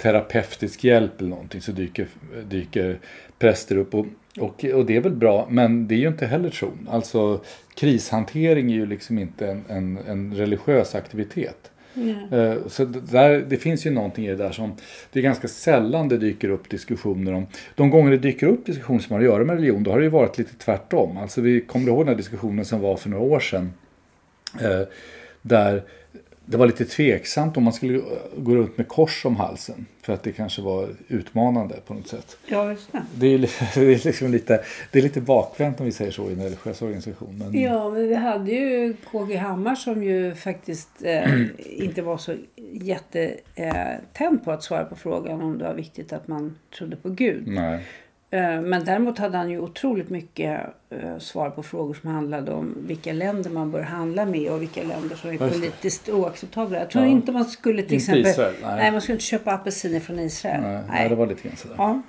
terapeutisk 0.02 0.84
hjälp 0.84 1.20
eller 1.20 1.30
någonting 1.30 1.60
så 1.60 1.72
dyker, 1.72 2.06
dyker 2.48 2.98
präster 3.38 3.76
upp. 3.76 3.94
Och, 3.94 4.06
och, 4.40 4.64
och 4.64 4.86
det 4.86 4.96
är 4.96 5.00
väl 5.00 5.14
bra, 5.14 5.46
men 5.50 5.88
det 5.88 5.94
är 5.94 5.98
ju 5.98 6.08
inte 6.08 6.26
heller 6.26 6.50
tron. 6.50 6.88
Alltså 6.90 7.40
krishantering 7.74 8.72
är 8.72 8.76
ju 8.76 8.86
liksom 8.86 9.18
inte 9.18 9.46
en, 9.46 9.64
en, 9.68 9.98
en 10.08 10.34
religiös 10.34 10.94
aktivitet. 10.94 11.70
Eh, 12.32 12.54
Så 12.66 12.84
där, 12.84 13.44
det 13.48 13.56
finns 13.56 13.86
ju 13.86 13.90
någonting 13.90 14.26
i 14.26 14.28
det 14.28 14.36
där 14.36 14.52
som 14.52 14.74
det 15.12 15.18
är 15.18 15.22
ganska 15.22 15.48
sällan 15.48 16.08
det 16.08 16.18
dyker 16.18 16.48
upp 16.48 16.68
diskussioner 16.70 17.32
om. 17.32 17.46
De 17.74 17.90
gånger 17.90 18.10
det 18.10 18.18
dyker 18.18 18.46
upp 18.46 18.66
diskussioner 18.66 19.00
som 19.00 19.12
har 19.12 19.20
att 19.20 19.26
göra 19.26 19.44
med 19.44 19.56
religion, 19.56 19.82
då 19.82 19.90
har 19.90 19.98
det 19.98 20.04
ju 20.04 20.10
varit 20.10 20.38
lite 20.38 20.54
tvärtom. 20.58 21.16
Alltså 21.16 21.40
vi 21.40 21.60
kommer 21.60 21.88
ihåg 21.88 22.00
den 22.00 22.08
här 22.08 22.14
diskussionen 22.14 22.64
som 22.64 22.80
var 22.80 22.96
för 22.96 23.10
några 23.10 23.24
år 23.24 23.40
sedan. 23.40 23.72
Eh, 24.60 24.86
där 25.42 25.82
det 26.46 26.56
var 26.56 26.66
lite 26.66 26.84
tveksamt 26.84 27.56
om 27.56 27.64
man 27.64 27.72
skulle 27.72 28.00
gå 28.36 28.54
runt 28.54 28.78
med 28.78 28.88
kors 28.88 29.24
om 29.24 29.36
halsen. 29.36 29.86
För 30.02 30.12
att 30.12 30.22
det 30.22 30.32
kanske 30.32 30.62
var 30.62 30.88
utmanande 31.08 31.74
på 31.86 31.94
något 31.94 32.08
sätt. 32.08 32.36
Ja, 32.46 32.70
just 32.70 32.92
det. 32.92 33.02
Det 33.14 33.26
är, 33.26 33.38
det 33.74 33.94
är, 33.94 34.04
liksom 34.04 34.32
lite, 34.32 34.64
det 34.90 34.98
är 34.98 35.02
lite 35.02 35.20
bakvänt 35.20 35.80
om 35.80 35.86
vi 35.86 35.92
säger 35.92 36.10
så 36.10 36.30
i 36.30 36.32
en 36.32 36.42
religiös 36.42 36.82
organisation. 36.82 37.38
Men, 37.38 37.60
Ja, 37.62 37.90
men 37.90 38.08
vi 38.08 38.14
hade 38.14 38.52
ju 38.52 38.94
KG 39.10 39.36
Hammar 39.36 39.74
som 39.74 40.02
ju 40.02 40.34
faktiskt 40.34 40.90
eh, 41.02 41.32
inte 41.58 42.02
var 42.02 42.18
så 42.18 42.34
jättetänd 42.72 44.44
på 44.44 44.52
att 44.52 44.62
svara 44.62 44.84
på 44.84 44.96
frågan 44.96 45.42
om 45.42 45.58
det 45.58 45.64
var 45.64 45.74
viktigt 45.74 46.12
att 46.12 46.28
man 46.28 46.58
trodde 46.78 46.96
på 46.96 47.08
Gud. 47.08 47.46
Nej. 47.46 47.86
Eh, 48.32 48.60
men 48.60 48.84
däremot 48.84 49.18
hade 49.18 49.36
han 49.38 49.50
ju 49.50 49.58
otroligt 49.58 50.10
mycket 50.10 50.60
eh, 50.90 51.18
svar 51.18 51.50
på 51.50 51.62
frågor 51.62 51.94
som 51.94 52.10
handlade 52.10 52.52
om 52.52 52.74
vilka 52.86 53.12
länder 53.12 53.50
man 53.50 53.70
bör 53.70 53.80
handla 53.82 54.26
med 54.26 54.50
och 54.52 54.62
vilka 54.62 54.82
länder 54.82 55.16
som 55.16 55.30
är 55.30 55.38
politiskt 55.38 56.08
oacceptabla. 56.08 56.78
Jag 56.78 56.90
tror 56.90 57.04
Ja. 57.04 57.10
inte 57.10 57.32
man 57.32 57.44
skulle 57.44 57.82
till 57.82 57.96
exempel... 57.96 58.26
Israel, 58.26 58.54
nej. 58.62 58.76
nej. 58.76 58.92
man 58.92 59.00
skulle 59.00 59.14
inte 59.14 59.24
köpa 59.24 59.52
apelsiner 59.52 60.00
från 60.00 60.18
Israel. 60.18 60.60
Nej, 60.62 60.82
nej, 60.88 61.08
det 61.08 61.14
var 61.14 61.26
lite 61.26 61.42
grann 61.48 61.56
sådär. 61.56 61.74
Ja. 61.78 62.02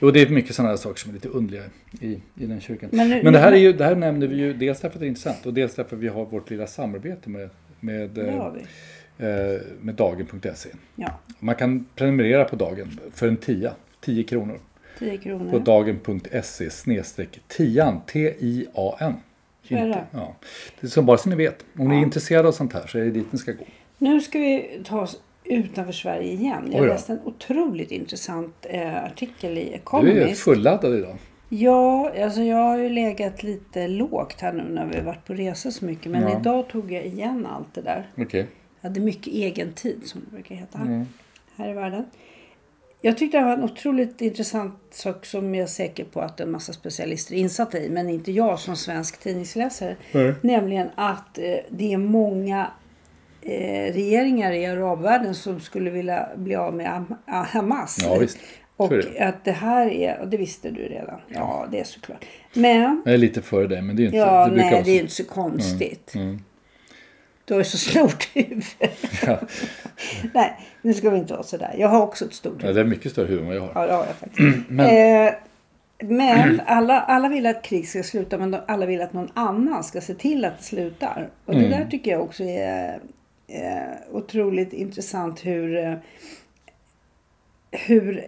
Jo, 0.00 0.10
det 0.10 0.22
är 0.22 0.28
mycket 0.28 0.54
sådana 0.54 0.70
här 0.70 0.76
saker 0.76 1.00
som 1.00 1.10
är 1.10 1.14
lite 1.14 1.28
underliga 1.28 1.62
i, 2.00 2.12
i 2.12 2.46
den 2.46 2.60
kyrkan. 2.60 2.88
Men 2.92 3.08
Men, 3.08 3.24
nu- 3.24 3.30
det, 3.30 3.38
här 3.38 3.52
är 3.52 3.56
ju, 3.56 3.72
det 3.72 3.84
här 3.84 3.94
nämner 3.96 4.26
vi 4.26 4.36
ju 4.36 4.52
dels 4.52 4.80
därför 4.80 4.96
att 4.96 5.00
det 5.00 5.06
är 5.06 5.08
intressant 5.08 5.46
och 5.46 5.54
dels 5.54 5.74
därför 5.74 5.96
att 5.96 6.02
vi 6.02 6.08
har 6.08 6.24
vårt 6.24 6.50
lilla 6.50 6.66
samarbete 6.66 7.30
med, 7.30 7.50
med, 7.80 8.18
eh, 8.18 9.60
med 9.80 9.94
Dagen.se. 9.94 10.68
Ja, 10.96 11.18
Man 11.38 11.54
kan 11.54 11.86
prenumerera 11.94 12.44
på 12.44 12.56
Dagen 12.56 13.00
för 13.14 13.28
en 13.28 13.36
tia, 13.36 13.72
10 14.00 14.22
kronor. 14.24 14.58
10 15.10 15.16
På 15.16 15.22
kronor. 15.22 15.58
Dagen.se 15.58 16.70
snedstreck 16.70 17.40
tian, 17.48 18.00
T-I-A-N. 18.06 19.14
Inte-. 19.68 20.04
Ja. 20.10 20.34
Det 20.80 20.86
är 20.86 20.90
så 20.90 21.02
bara 21.02 21.18
så 21.18 21.28
ni 21.28 21.36
vet. 21.36 21.64
Om 21.78 21.88
ni 21.88 21.96
är 21.96 22.00
intresserade 22.02 22.48
av 22.48 22.52
sånt 22.52 22.72
här 22.72 22.86
så 22.86 22.98
är 22.98 23.02
det 23.04 23.10
dit 23.10 23.32
ni 23.32 23.38
ska 23.38 23.52
gå. 23.52 23.64
Nu 23.98 24.20
ska 24.20 24.38
vi 24.38 24.80
ta 24.84 25.00
oss 25.00 25.20
utanför 25.44 25.92
Sverige 25.92 26.32
igen. 26.32 26.70
Jag 26.72 26.86
läste 26.86 27.12
en 27.12 27.20
otroligt 27.24 27.90
intressant 27.90 28.66
eh, 28.70 29.04
artikel 29.04 29.58
i 29.58 29.64
Du 29.64 29.70
är 29.70 29.74
Economist. 29.74 30.42
fulladdad 30.42 30.94
idag. 30.98 31.16
Ja, 31.48 32.12
alltså 32.24 32.42
jag 32.42 32.56
har 32.56 32.78
ju 32.78 32.88
legat 32.88 33.42
lite 33.42 33.88
lågt 33.88 34.40
här 34.40 34.52
nu 34.52 34.62
när 34.62 34.86
vi 34.86 34.96
har 34.96 35.02
varit 35.04 35.24
på 35.24 35.34
resa 35.34 35.70
så 35.70 35.84
mycket. 35.84 36.12
Men 36.12 36.22
Ja. 36.22 36.40
idag 36.40 36.68
tog 36.68 36.92
jag 36.92 37.04
igen 37.06 37.46
allt 37.46 37.74
det 37.74 37.80
där. 37.82 38.06
Okej. 38.16 38.46
Jag 38.80 38.88
hade 38.88 39.00
mycket 39.00 39.26
egen 39.26 39.72
tid 39.72 40.00
som 40.04 40.20
det 40.24 40.30
brukar 40.30 40.54
heta 40.54 40.78
Mm. 40.78 41.06
här 41.56 41.70
i 41.70 41.72
världen. 41.72 42.04
Jag 43.04 43.18
tyckte 43.18 43.38
det 43.38 43.44
var 43.44 43.52
en 43.52 43.64
otroligt 43.64 44.20
intressant 44.20 44.74
sak 44.90 45.26
som 45.26 45.54
jag 45.54 45.62
är 45.62 45.66
säker 45.66 46.04
på 46.04 46.20
att 46.20 46.40
en 46.40 46.50
massa 46.50 46.72
specialister 46.72 47.34
är 47.34 47.38
insatta 47.38 47.78
i. 47.78 47.88
Men 47.88 48.08
inte 48.08 48.32
jag 48.32 48.58
som 48.58 48.76
svensk 48.76 49.20
tidningsläsare. 49.20 49.96
Nej. 50.12 50.34
Nämligen 50.40 50.88
att 50.94 51.38
eh, 51.38 51.54
det 51.68 51.92
är 51.92 51.98
många 51.98 52.70
eh, 53.42 53.92
regeringar 53.92 54.52
i 54.52 54.66
arabvärlden 54.66 55.34
som 55.34 55.60
skulle 55.60 55.90
vilja 55.90 56.28
bli 56.36 56.54
av 56.54 56.74
med 56.74 57.04
ah, 57.26 57.42
Hamas. 57.42 57.98
Ja, 58.02 58.18
visst. 58.18 58.38
Och 58.76 58.92
att 59.20 59.44
det 59.44 59.52
här 59.52 59.86
är, 59.86 60.20
och 60.20 60.28
det 60.28 60.36
visste 60.36 60.70
du 60.70 60.82
redan. 60.82 61.20
Ja, 61.28 61.66
det 61.70 61.80
är 61.80 61.84
såklart. 61.84 62.24
Men, 62.54 63.02
Jag 63.04 63.14
är 63.14 63.18
lite 63.18 63.42
före 63.42 63.66
dig 63.66 63.82
men 63.82 63.96
det 63.96 64.02
är 64.02 64.04
inte 64.04 64.16
ja, 64.16 64.48
det 64.48 64.56
nej 64.56 64.82
det 64.84 64.90
är 64.90 65.00
inte 65.00 65.12
så 65.12 65.24
konstigt. 65.24 66.14
Mm. 66.14 66.40
Du 67.44 67.54
har 67.54 67.60
ju 67.60 67.64
så 67.64 67.78
stort 67.78 68.28
huvud. 68.36 68.64
Ja. 69.26 69.38
nej, 70.34 70.60
nu 70.82 70.94
ska 70.94 71.10
vi 71.10 71.18
inte 71.18 71.32
vara 71.32 71.42
sådär. 71.42 71.74
Jag 71.78 71.88
har 71.88 72.02
också 72.02 72.24
ett 72.24 72.34
stort 72.34 72.54
Ja, 72.58 72.66
huvud. 72.66 72.76
det 72.76 72.80
är 72.80 72.84
mycket 72.84 73.12
större 73.12 73.26
huvud 73.26 73.40
än 73.42 73.46
vad 73.46 73.56
jag 73.56 73.60
har. 73.60 73.72
Ja, 73.82 73.86
det 73.86 73.92
har 73.92 74.06
jag 74.06 74.14
faktiskt. 74.16 74.58
Men- 74.68 75.26
Eh, 75.26 75.32
men 76.04 76.60
alla, 76.66 77.00
alla 77.00 77.28
vill 77.28 77.46
att 77.46 77.62
krig 77.62 77.88
ska 77.88 78.02
sluta 78.02 78.38
men 78.38 78.56
alla 78.68 78.86
vill 78.86 79.02
att 79.02 79.12
någon 79.12 79.30
annan 79.34 79.84
ska 79.84 80.00
se 80.00 80.14
till 80.14 80.44
att 80.44 80.58
det 80.58 80.64
slutar. 80.64 81.30
Och 81.46 81.54
Mm. 81.54 81.70
det 81.70 81.76
där 81.76 81.86
tycker 81.90 82.10
jag 82.10 82.20
också 82.22 82.44
är 82.44 83.00
eh, 83.48 83.82
otroligt 84.12 84.72
intressant 84.72 85.46
hur, 85.46 85.76
eh, 85.76 85.94
hur 87.70 88.24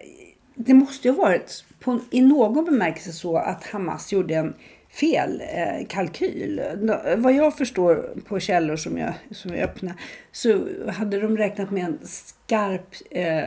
det 0.55 0.73
måste 0.73 1.07
ju 1.07 1.13
ha 1.13 1.21
varit 1.23 1.65
på, 1.79 1.99
i 2.11 2.21
någon 2.21 2.65
bemärkelse 2.65 3.11
så 3.11 3.37
att 3.37 3.63
Hamas 3.67 4.11
gjorde 4.13 4.35
en 4.35 4.53
fel 4.99 5.41
eh, 5.53 5.85
kalkyl. 5.87 6.61
Nå- 6.81 7.01
Vad 7.17 7.33
jag 7.33 7.57
förstår 7.57 8.09
på 8.27 8.39
källor 8.39 8.75
som 8.75 8.97
jag, 8.97 9.13
som 9.31 9.51
är 9.53 9.63
öppna 9.63 9.93
så 10.31 10.67
hade 10.91 11.19
de 11.19 11.37
räknat 11.37 11.71
med 11.71 11.83
en 11.85 11.99
skarp, 12.03 12.95
eh, 13.11 13.43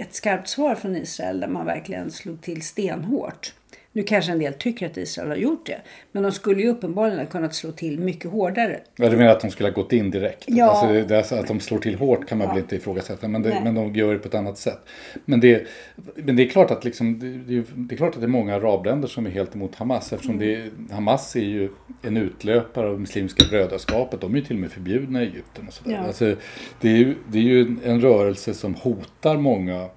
ett 0.00 0.14
skarpt 0.14 0.48
svar 0.48 0.74
från 0.74 0.96
Israel 0.96 1.40
där 1.40 1.48
man 1.48 1.66
verkligen 1.66 2.10
slog 2.10 2.42
till 2.42 2.62
stenhårt. 2.62 3.54
Nu 3.96 4.02
kanske 4.02 4.32
en 4.32 4.38
del 4.38 4.52
tycker 4.54 4.86
att 4.86 4.96
Israel 4.96 5.28
har 5.28 5.36
gjort 5.36 5.66
det. 5.66 5.80
Men 6.12 6.22
de 6.22 6.32
skulle 6.32 6.62
ju 6.62 6.68
uppenbarligen 6.68 7.18
ha 7.18 7.26
kunnat 7.26 7.54
slå 7.54 7.72
till 7.72 8.00
mycket 8.00 8.30
hårdare. 8.30 8.80
Ja, 8.96 9.08
du 9.08 9.16
menar 9.16 9.30
att 9.30 9.40
de 9.40 9.50
skulle 9.50 9.68
ha 9.68 9.74
gått 9.74 9.92
in 9.92 10.10
direkt? 10.10 10.44
Ja. 10.46 10.70
Alltså, 10.70 11.08
det, 11.08 11.40
att 11.40 11.48
de 11.48 11.60
slår 11.60 11.78
till 11.78 11.94
hårt 11.94 12.28
kan 12.28 12.38
man 12.38 12.46
Ja. 12.46 12.52
väl 12.52 12.62
inte 12.62 12.76
ifrågasätta. 12.76 13.28
Men, 13.28 13.42
det, 13.42 13.60
men 13.64 13.74
de 13.74 13.94
gör 13.94 14.12
det 14.12 14.18
på 14.18 14.28
ett 14.28 14.34
annat 14.34 14.58
sätt. 14.58 14.78
Men 15.24 15.40
det, 15.40 15.66
men 16.14 16.36
det 16.36 16.42
är 16.42 16.48
klart 16.48 16.70
att 16.70 16.84
liksom, 16.84 17.18
det, 17.18 17.62
det, 17.74 17.94
är- 17.94 17.96
klart 17.96 18.14
att 18.14 18.20
det 18.20 18.26
är 18.26 18.28
många 18.28 18.54
arabländer 18.54 19.08
som 19.08 19.26
är 19.26 19.30
helt 19.30 19.54
emot 19.54 19.74
Hamas. 19.74 20.12
Eftersom 20.12 20.38
det, 20.38 20.70
Hamas 20.90 21.36
är 21.36 21.40
ju 21.40 21.68
en 22.02 22.16
utlöpare 22.16 22.88
av 22.88 23.00
Muslimska 23.00 23.44
brödraskapet. 23.50 24.20
De 24.20 24.34
är 24.34 24.38
ju 24.38 24.44
till 24.44 24.56
och 24.56 24.60
med 24.60 24.70
förbjudna 24.72 25.22
i 25.22 25.26
Egypten. 25.26 25.66
Och 25.68 25.74
sådär. 25.74 25.92
Ja. 25.92 25.98
Alltså, 25.98 26.36
det, 26.80 26.88
är 26.88 26.96
ju, 26.96 27.14
det 27.28 27.38
är 27.38 27.42
ju 27.42 27.76
en 27.84 28.00
rörelse 28.00 28.54
som 28.54 28.74
hotar 28.74 29.36
många 29.36 29.88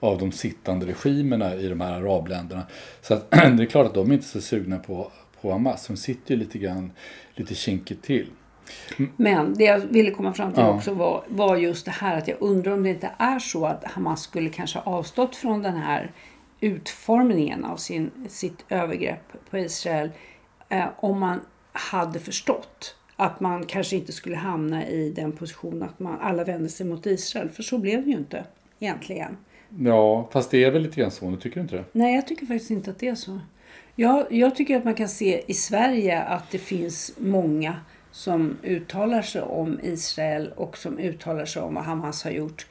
av 0.00 0.18
de 0.18 0.32
sittande 0.32 0.86
regimerna 0.86 1.54
i 1.54 1.68
de 1.68 1.80
här 1.80 1.92
arabländerna. 1.92 2.62
Så 3.02 3.14
att, 3.14 3.30
det 3.30 3.62
är 3.62 3.66
klart 3.66 3.86
att 3.86 3.94
de 3.94 4.10
är 4.10 4.14
inte 4.14 4.26
så 4.26 4.40
sugna 4.40 4.78
på, 4.78 5.10
på 5.40 5.52
Hamas. 5.52 5.86
De 5.86 5.96
sitter 5.96 6.34
ju 6.34 6.40
lite 6.40 6.58
grann 6.58 6.92
lite 7.34 7.54
kinkigt 7.54 8.04
till. 8.04 8.30
Men 9.16 9.54
det 9.54 9.64
jag 9.64 9.78
ville 9.78 10.10
komma 10.10 10.32
fram 10.32 10.52
till 10.52 10.62
Ja. 10.62 10.74
också 10.74 10.94
var, 10.94 11.24
var 11.28 11.56
just 11.56 11.84
det 11.84 11.90
här 11.90 12.18
att 12.18 12.28
jag 12.28 12.36
undrar 12.40 12.72
om 12.72 12.82
det 12.82 12.90
inte 12.90 13.10
är 13.18 13.38
så 13.38 13.66
att 13.66 13.84
Hamas 13.84 14.22
skulle 14.22 14.48
kanske 14.48 14.78
ha 14.78 14.92
avstått 14.92 15.36
från 15.36 15.62
den 15.62 15.76
här 15.76 16.12
utformningen 16.60 17.64
av 17.64 17.76
sin, 17.76 18.10
sitt 18.28 18.64
övergrepp 18.68 19.50
på 19.50 19.58
Israel 19.58 20.10
eh, 20.68 20.86
om 20.96 21.20
man 21.20 21.40
hade 21.72 22.18
förstått 22.20 22.96
att 23.16 23.40
man 23.40 23.66
kanske 23.66 23.96
inte 23.96 24.12
skulle 24.12 24.36
hamna 24.36 24.86
i 24.86 25.10
den 25.10 25.32
positionen 25.32 25.82
att 25.82 25.98
man 25.98 26.18
alla 26.20 26.44
vände 26.44 26.68
sig 26.68 26.86
mot 26.86 27.06
Israel. 27.06 27.48
För 27.48 27.62
så 27.62 27.78
blev 27.78 28.04
det 28.04 28.10
ju 28.10 28.16
inte 28.16 28.44
egentligen. 28.78 29.36
Ja, 29.78 30.28
fast 30.32 30.50
det 30.50 30.64
är 30.64 30.70
väl 30.70 30.82
lite 30.82 31.00
grann 31.00 31.10
så, 31.10 31.30
nu 31.30 31.36
tycker 31.36 31.54
du 31.54 31.60
inte 31.60 31.76
det? 31.76 31.84
Nej, 31.92 32.14
jag 32.14 32.26
tycker 32.26 32.46
faktiskt 32.46 32.70
inte 32.70 32.90
att 32.90 32.98
det 32.98 33.08
är 33.08 33.14
så. 33.14 33.40
Jag, 33.94 34.26
jag 34.32 34.54
tycker 34.54 34.76
att 34.76 34.84
man 34.84 34.94
kan 34.94 35.08
se 35.08 35.42
i 35.46 35.54
Sverige 35.54 36.22
att 36.22 36.50
det 36.50 36.58
finns 36.58 37.12
många 37.18 37.76
som 38.10 38.56
uttalar 38.62 39.22
sig 39.22 39.42
om 39.42 39.80
Israel 39.82 40.52
och 40.56 40.78
som 40.78 40.98
uttalar 40.98 41.44
sig 41.44 41.62
om 41.62 41.74
vad 41.74 41.84
Hamas 41.84 42.24
har 42.24 42.30
gjort. 42.30 42.66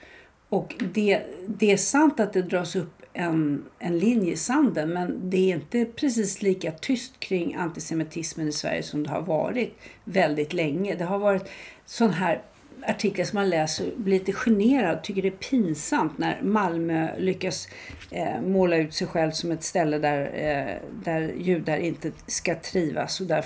Och 0.50 0.76
det, 0.94 1.22
det 1.48 1.72
är 1.72 1.78
sant 1.78 2.20
att 2.20 2.34
det 2.34 2.42
dras 2.42 2.76
upp 2.76 3.02
en, 3.14 3.66
en 3.80 4.00
linje 4.00 4.34
i 4.34 4.36
sanden 4.36 4.90
men 4.90 5.30
det 5.30 5.52
är 5.52 5.56
inte 5.56 5.86
precis 5.86 6.42
lika 6.42 6.72
tyst 6.72 7.20
kring 7.20 7.56
antisemitismen 7.56 8.48
i 8.48 8.52
Sverige 8.52 8.84
som 8.84 9.04
det 9.04 9.10
har 9.10 9.22
varit 9.22 9.78
väldigt 10.04 10.54
länge. 10.54 10.96
Det 10.96 11.06
har 11.06 11.20
varit 11.20 11.50
sån 11.86 12.10
här 12.10 12.42
artiklar 12.88 13.26
som 13.26 13.40
man 13.40 13.50
läser 13.50 13.92
blir 13.96 14.20
lite 14.20 14.34
generad, 14.34 15.04
tycker 15.04 15.22
det 15.22 15.28
är 15.28 15.50
pinsamt 15.50 16.18
när 16.18 16.42
Malmö 16.42 17.18
lyckas 17.18 17.68
eh, 18.12 18.42
måla 18.42 18.78
ut 18.78 18.94
sig 18.94 19.08
själv 19.08 19.32
som 19.32 19.52
ett 19.52 19.64
ställe 19.64 19.98
där, 19.98 20.22
eh, 20.34 20.90
där 21.04 21.34
judar 21.38 21.78
inte 21.78 22.12
ska 22.28 22.56
trivas 22.56 23.22
och 23.22 23.28
där, 23.28 23.46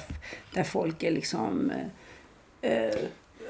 där 0.53 0.63
folk 0.63 1.03
är 1.03 1.11
liksom 1.11 1.71
eh, 2.61 2.71
eh 2.71 2.95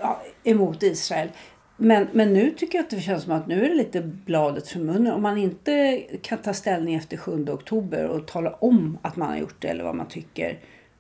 ja, 0.02 0.22
emot 0.44 0.84
Israel. 0.84 1.30
Men, 1.78 2.08
men 2.14 2.34
nu 2.34 2.52
tycker 2.52 2.78
jag 2.78 2.84
att 2.84 2.90
det 2.90 3.02
känns 3.02 3.24
som 3.24 3.32
att 3.32 3.48
nu 3.48 3.66
är 3.66 3.70
det 3.70 3.76
lite 3.76 4.02
bladet 4.02 4.68
för 4.68 4.80
munnen. 4.80 5.14
Om 5.14 5.22
man 5.22 5.38
inte 5.38 6.04
kan 6.22 6.38
ta 6.38 6.54
ställning 6.54 6.96
efter 6.96 7.18
7 7.18 7.46
oktober 7.50 8.06
och 8.06 8.28
tala 8.28 8.50
om 8.50 8.98
att 9.02 9.16
man 9.16 9.30
har 9.30 9.38
gjort 9.38 9.62
det 9.62 9.68
eller 9.68 9.84
vad 9.84 9.96
man 9.96 10.08
tycker. 10.08 10.60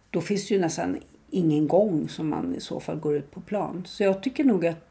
Då 0.09 0.21
finns 0.21 0.47
det 0.47 0.53
ju 0.53 0.61
nästan 0.61 0.97
ingen 1.31 1.67
gång 1.67 2.09
som 2.09 2.29
man 2.29 2.55
i 2.55 2.61
så 2.61 2.79
fall 2.79 2.99
går 2.99 3.15
ut 3.15 3.31
på 3.31 3.41
plan. 3.41 3.83
Så 3.87 4.03
jag 4.03 4.23
tycker 4.23 4.43
nog 4.43 4.65
att 4.65 4.85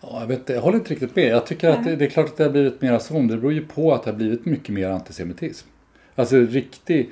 Ja, 0.00 0.20
jag, 0.20 0.26
vet, 0.26 0.48
jag 0.48 0.60
håller 0.60 0.78
inte 0.78 0.90
riktigt 0.90 1.16
med. 1.16 1.24
Jag 1.24 1.46
tycker 1.46 1.68
att 1.68 1.84
det, 1.84 1.96
det 1.96 2.04
är 2.04 2.10
klart 2.10 2.26
att 2.26 2.36
det 2.36 2.44
har 2.44 2.50
blivit 2.50 2.82
mer 2.82 2.98
så. 2.98 3.14
men 3.14 3.26
Det 3.26 3.36
beror 3.36 3.52
ju 3.52 3.66
på 3.66 3.94
att 3.94 4.02
det 4.02 4.10
har 4.10 4.16
blivit 4.16 4.44
mycket 4.44 4.74
mer 4.74 4.88
antisemitism. 4.88 5.68
Alltså 6.14 6.36
riktig... 6.36 7.10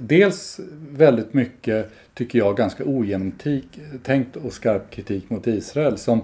Dels 0.00 0.60
väldigt 0.90 1.34
mycket, 1.34 1.90
tycker 2.14 2.38
jag, 2.38 2.56
ganska 2.56 2.84
ogenomtänkt 2.84 4.36
och 4.36 4.52
skarp 4.52 4.90
kritik 4.90 5.30
mot 5.30 5.46
Israel 5.46 5.98
som, 5.98 6.22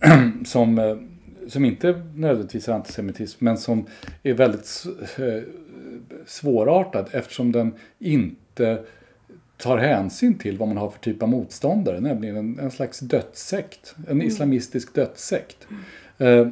som, 0.46 0.78
eh, 0.78 0.96
som 1.48 1.64
inte 1.64 2.02
nödvändigtvis 2.14 2.68
är 2.68 2.72
antisemitism 2.72 3.44
men 3.44 3.58
som 3.58 3.86
är 4.22 4.34
väldigt 4.34 4.84
eh, 5.18 5.42
svårartad 6.26 7.08
eftersom 7.12 7.52
den 7.52 7.74
inte 7.98 8.84
tar 9.56 9.78
hänsyn 9.78 10.38
till 10.38 10.58
vad 10.58 10.68
man 10.68 10.76
har 10.76 10.90
för 10.90 10.98
typ 10.98 11.22
av 11.22 11.28
motståndare, 11.28 12.00
nämligen 12.00 12.36
en, 12.36 12.58
en 12.58 12.70
slags 12.70 12.98
dödssekt, 12.98 13.94
en 14.08 14.22
islamistisk 14.22 14.94
dödssekt. 14.94 15.66
Eh, 16.18 16.48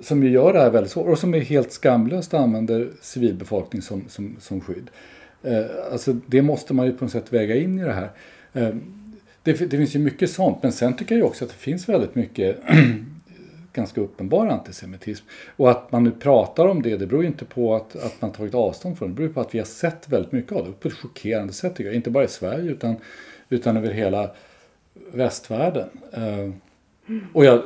som 0.00 0.22
ju 0.22 0.30
gör 0.30 0.52
det 0.52 0.58
här 0.60 0.70
väldigt 0.70 0.92
svårt 0.92 1.06
och 1.06 1.18
som 1.18 1.34
är 1.34 1.40
helt 1.40 1.72
skamlöst 1.72 2.34
använder 2.34 2.88
civilbefolkning 3.00 3.82
som, 3.82 4.04
som, 4.08 4.36
som 4.40 4.60
skydd. 4.60 4.90
Eh, 5.42 5.64
alltså 5.92 6.12
det 6.26 6.42
måste 6.42 6.74
man 6.74 6.86
ju 6.86 6.92
på 6.92 7.04
något 7.04 7.12
sätt 7.12 7.32
väga 7.32 7.56
in 7.56 7.78
i 7.78 7.84
det 7.84 7.92
här. 7.92 8.10
Eh, 8.52 8.74
det, 9.42 9.52
det 9.52 9.76
finns 9.76 9.94
ju 9.94 9.98
mycket 9.98 10.30
sånt, 10.30 10.62
men 10.62 10.72
sen 10.72 10.96
tycker 10.96 11.16
jag 11.16 11.26
också 11.26 11.44
att 11.44 11.50
det 11.50 11.56
finns 11.56 11.88
väldigt 11.88 12.14
mycket 12.14 12.58
ganska 13.76 14.00
uppenbar 14.00 14.46
antisemitism. 14.46 15.26
Och 15.56 15.70
att 15.70 15.92
man 15.92 16.04
nu 16.04 16.10
pratar 16.10 16.66
om 16.66 16.82
det, 16.82 16.96
det 16.96 17.06
beror 17.06 17.22
ju 17.22 17.28
inte 17.28 17.44
på 17.44 17.74
att, 17.74 17.96
att 17.96 18.22
man 18.22 18.32
tagit 18.32 18.54
avstånd 18.54 18.98
från 18.98 19.08
det. 19.08 19.14
Det 19.14 19.16
beror 19.16 19.32
på 19.32 19.40
att 19.40 19.54
vi 19.54 19.58
har 19.58 19.66
sett 19.66 20.08
väldigt 20.08 20.32
mycket 20.32 20.52
av 20.52 20.66
det 20.66 20.72
på 20.72 20.88
ett 20.88 20.94
chockerande 20.94 21.52
sätt 21.52 21.76
tycker 21.76 21.88
jag. 21.88 21.96
Inte 21.96 22.10
bara 22.10 22.24
i 22.24 22.28
Sverige 22.28 22.70
utan, 22.70 22.96
utan 23.48 23.76
över 23.76 23.90
hela 23.90 24.30
västvärlden. 25.12 25.88
Uh, 26.18 26.52
och 27.32 27.44
jag, 27.44 27.62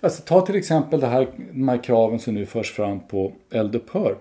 alltså, 0.00 0.22
ta 0.22 0.46
till 0.46 0.56
exempel 0.56 1.00
det 1.00 1.06
här, 1.06 1.28
de 1.52 1.68
här 1.68 1.82
kraven 1.82 2.18
som 2.18 2.34
nu 2.34 2.46
förs 2.46 2.72
fram 2.72 3.00
på 3.00 3.32
eldupphör. 3.50 4.16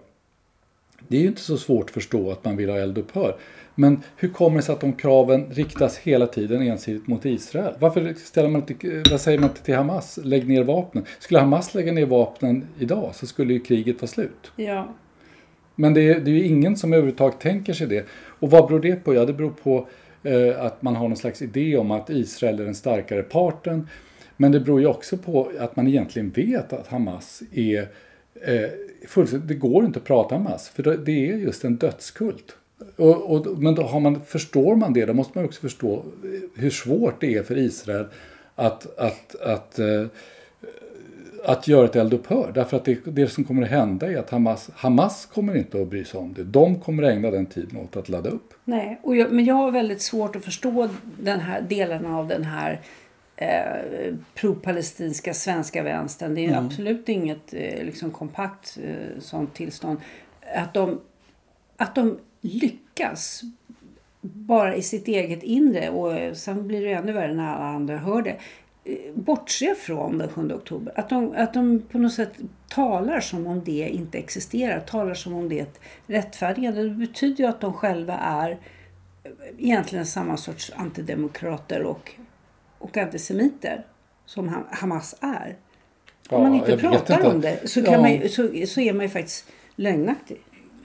Det 1.07 1.17
är 1.17 1.21
ju 1.21 1.27
inte 1.27 1.41
så 1.41 1.57
svårt 1.57 1.89
att 1.89 1.93
förstå 1.93 2.31
att 2.31 2.45
man 2.45 2.57
vill 2.57 2.69
ha 2.69 2.77
eldupphör. 2.77 3.35
Men 3.81 4.03
hur 4.15 4.29
kommer 4.29 4.55
det 4.57 4.63
sig 4.63 4.73
att 4.73 4.81
de 4.81 4.93
kraven 4.93 5.45
riktas 5.51 5.97
hela 5.97 6.27
tiden 6.27 6.61
ensidigt 6.61 7.07
mot 7.07 7.25
Israel? 7.25 7.73
Varför 7.79 8.13
ställer 8.13 8.49
man 8.49 8.61
inte, 8.61 9.03
vad 9.11 9.21
säger 9.21 9.39
man 9.39 9.49
inte 9.49 9.63
till 9.63 9.75
Hamas? 9.75 10.19
Lägg 10.23 10.47
ner 10.47 10.63
vapnen. 10.63 11.05
Skulle 11.19 11.39
Hamas 11.39 11.73
lägga 11.73 11.91
ner 11.91 12.05
vapnen 12.05 12.67
idag 12.79 13.15
så 13.15 13.27
skulle 13.27 13.53
ju 13.53 13.59
kriget 13.59 14.01
vara 14.01 14.07
slut. 14.07 14.51
ja, 14.55 14.95
Men 15.75 15.93
det 15.93 16.01
är, 16.01 16.19
det 16.19 16.31
är 16.31 16.35
ju 16.35 16.43
ingen 16.43 16.77
som 16.77 16.93
överhuvudtaget 16.93 17.39
tänker 17.39 17.73
sig 17.73 17.87
det. 17.87 18.05
Och 18.39 18.51
vad 18.51 18.67
beror 18.67 18.79
det 18.79 18.95
på? 18.95 19.13
Ja, 19.13 19.25
det 19.25 19.33
beror 19.33 19.53
på 19.63 19.87
eh, 20.23 20.65
att 20.65 20.81
man 20.81 20.95
har 20.95 21.07
någon 21.07 21.17
slags 21.17 21.41
idé 21.41 21.77
om 21.77 21.91
att 21.91 22.09
Israel 22.09 22.59
är 22.59 22.65
den 22.65 22.75
starkare 22.75 23.23
parten. 23.23 23.87
Men 24.37 24.51
det 24.51 24.59
beror 24.59 24.79
ju 24.79 24.87
också 24.87 25.17
på 25.17 25.51
att 25.59 25.75
man 25.75 25.87
egentligen 25.87 26.29
vet 26.29 26.73
att 26.73 26.87
Hamas 26.87 27.43
är 27.53 27.81
eh, 28.41 28.69
fullständigt, 29.07 29.47
det 29.47 29.55
går 29.55 29.85
inte 29.85 29.99
att 29.99 30.05
prata 30.05 30.35
om 30.35 30.45
Hamas, 30.45 30.69
för 30.69 30.83
det 30.83 30.97
det 30.97 31.29
är 31.29 31.37
just 31.37 31.63
en 31.63 31.75
dödskult. 31.75 32.55
Och, 32.95 33.31
och, 33.35 33.59
men 33.59 33.75
då 33.75 33.83
har 33.83 33.99
man, 33.99 34.21
förstår 34.21 34.75
man 34.75 34.93
det, 34.93 35.05
då 35.05 35.13
måste 35.13 35.37
man 35.37 35.45
också 35.45 35.61
förstå 35.61 36.03
hur 36.55 36.69
svårt 36.69 37.21
det 37.21 37.35
är 37.35 37.43
för 37.43 37.57
Israel 37.57 38.05
att, 38.55 38.99
att, 38.99 39.35
att, 39.35 39.79
eh, 39.79 40.05
att 41.45 41.67
göra 41.67 41.85
ett 41.85 41.95
eldupphör. 41.95 42.51
Därför 42.55 42.77
att 42.77 42.85
det, 42.85 42.99
det 43.05 43.27
som 43.27 43.43
kommer 43.43 43.63
att 43.63 43.69
hända 43.69 44.11
är 44.11 44.17
att 44.17 44.29
Hamas, 44.29 44.69
Hamas 44.75 45.25
kommer 45.25 45.55
inte 45.57 45.81
att 45.81 45.87
bry 45.87 46.05
sig 46.05 46.19
om 46.19 46.33
det. 46.33 46.43
De 46.43 46.79
kommer 46.79 47.03
att 47.03 47.09
ägna 47.09 47.31
den 47.31 47.45
tiden 47.45 47.77
åt 47.77 47.95
att 47.97 48.09
ladda 48.09 48.29
upp. 48.29 48.53
nej. 48.63 48.99
Och 49.03 49.15
jag, 49.15 49.31
men 49.31 49.45
jag 49.45 49.55
har 49.55 49.71
väldigt 49.71 50.01
svårt 50.01 50.35
att 50.35 50.45
förstå 50.45 50.89
den 51.19 51.39
här 51.39 51.61
delen 51.61 52.05
av 52.05 52.27
den 52.27 52.43
här 52.43 52.81
eh, 53.35 54.13
pro-palestinska 54.35 55.33
svenska 55.33 55.83
vänstern. 55.83 56.35
Det 56.35 56.45
är 56.45 56.49
Mm. 56.49 56.65
absolut 56.65 57.09
inget 57.09 57.53
eh, 57.53 57.83
liksom 57.85 58.11
kompakt 58.11 58.77
eh, 58.83 59.19
sånt 59.19 59.53
tillstånd. 59.53 59.97
Att 60.55 60.73
de, 60.73 60.99
att 61.77 61.95
de 61.95 62.17
lyckas 62.41 63.41
bara 64.21 64.75
i 64.75 64.81
sitt 64.81 65.07
eget 65.07 65.43
inre 65.43 65.89
och 65.89 66.37
sen 66.37 66.67
blir 66.67 66.85
det 66.85 66.93
ännu 66.93 67.11
värre 67.11 67.33
när 67.33 67.53
alla 67.55 67.65
andra 67.65 67.97
hör 67.97 68.21
det. 68.21 68.37
eh, 68.83 69.13
Bortse 69.15 69.75
från 69.75 70.17
den 70.17 70.29
7 70.29 70.53
oktober. 70.53 70.93
Att 70.99 71.09
de, 71.09 71.33
att 71.37 71.53
de 71.53 71.81
på 71.91 71.97
något 71.97 72.13
sätt 72.13 72.33
talar 72.69 73.19
som 73.19 73.47
om 73.47 73.63
det 73.63 73.71
inte 73.89 74.17
existerar. 74.17 74.79
Talar 74.79 75.13
som 75.13 75.33
om 75.33 75.49
det 75.49 75.59
är 75.59 75.63
ett 75.63 75.79
rättfärdigande. 76.07 76.83
Det 76.83 76.89
betyder 76.89 77.43
ju 77.43 77.49
att 77.49 77.61
de 77.61 77.73
själva 77.73 78.17
är 78.17 78.57
egentligen 79.57 80.05
samma 80.05 80.37
sorts 80.37 80.71
antidemokrater 80.75 81.83
och, 81.83 82.11
och 82.77 82.97
antisemiter 82.97 83.85
som 84.25 84.49
Ha- 84.49 84.67
Hamas 84.71 85.15
är. 85.21 85.57
Om 86.29 86.43
man 86.43 86.55
inte 86.55 86.77
pratar 86.77 87.15
inte. 87.15 87.27
om 87.27 87.41
det 87.41 87.69
så, 87.69 87.83
kan 87.83 87.93
Ja. 87.93 88.01
man, 88.01 88.29
så, 88.29 88.49
så 88.67 88.81
är 88.81 88.93
man 88.93 89.05
ju 89.05 89.09
faktiskt 89.09 89.45
lögnaktig. 89.75 90.41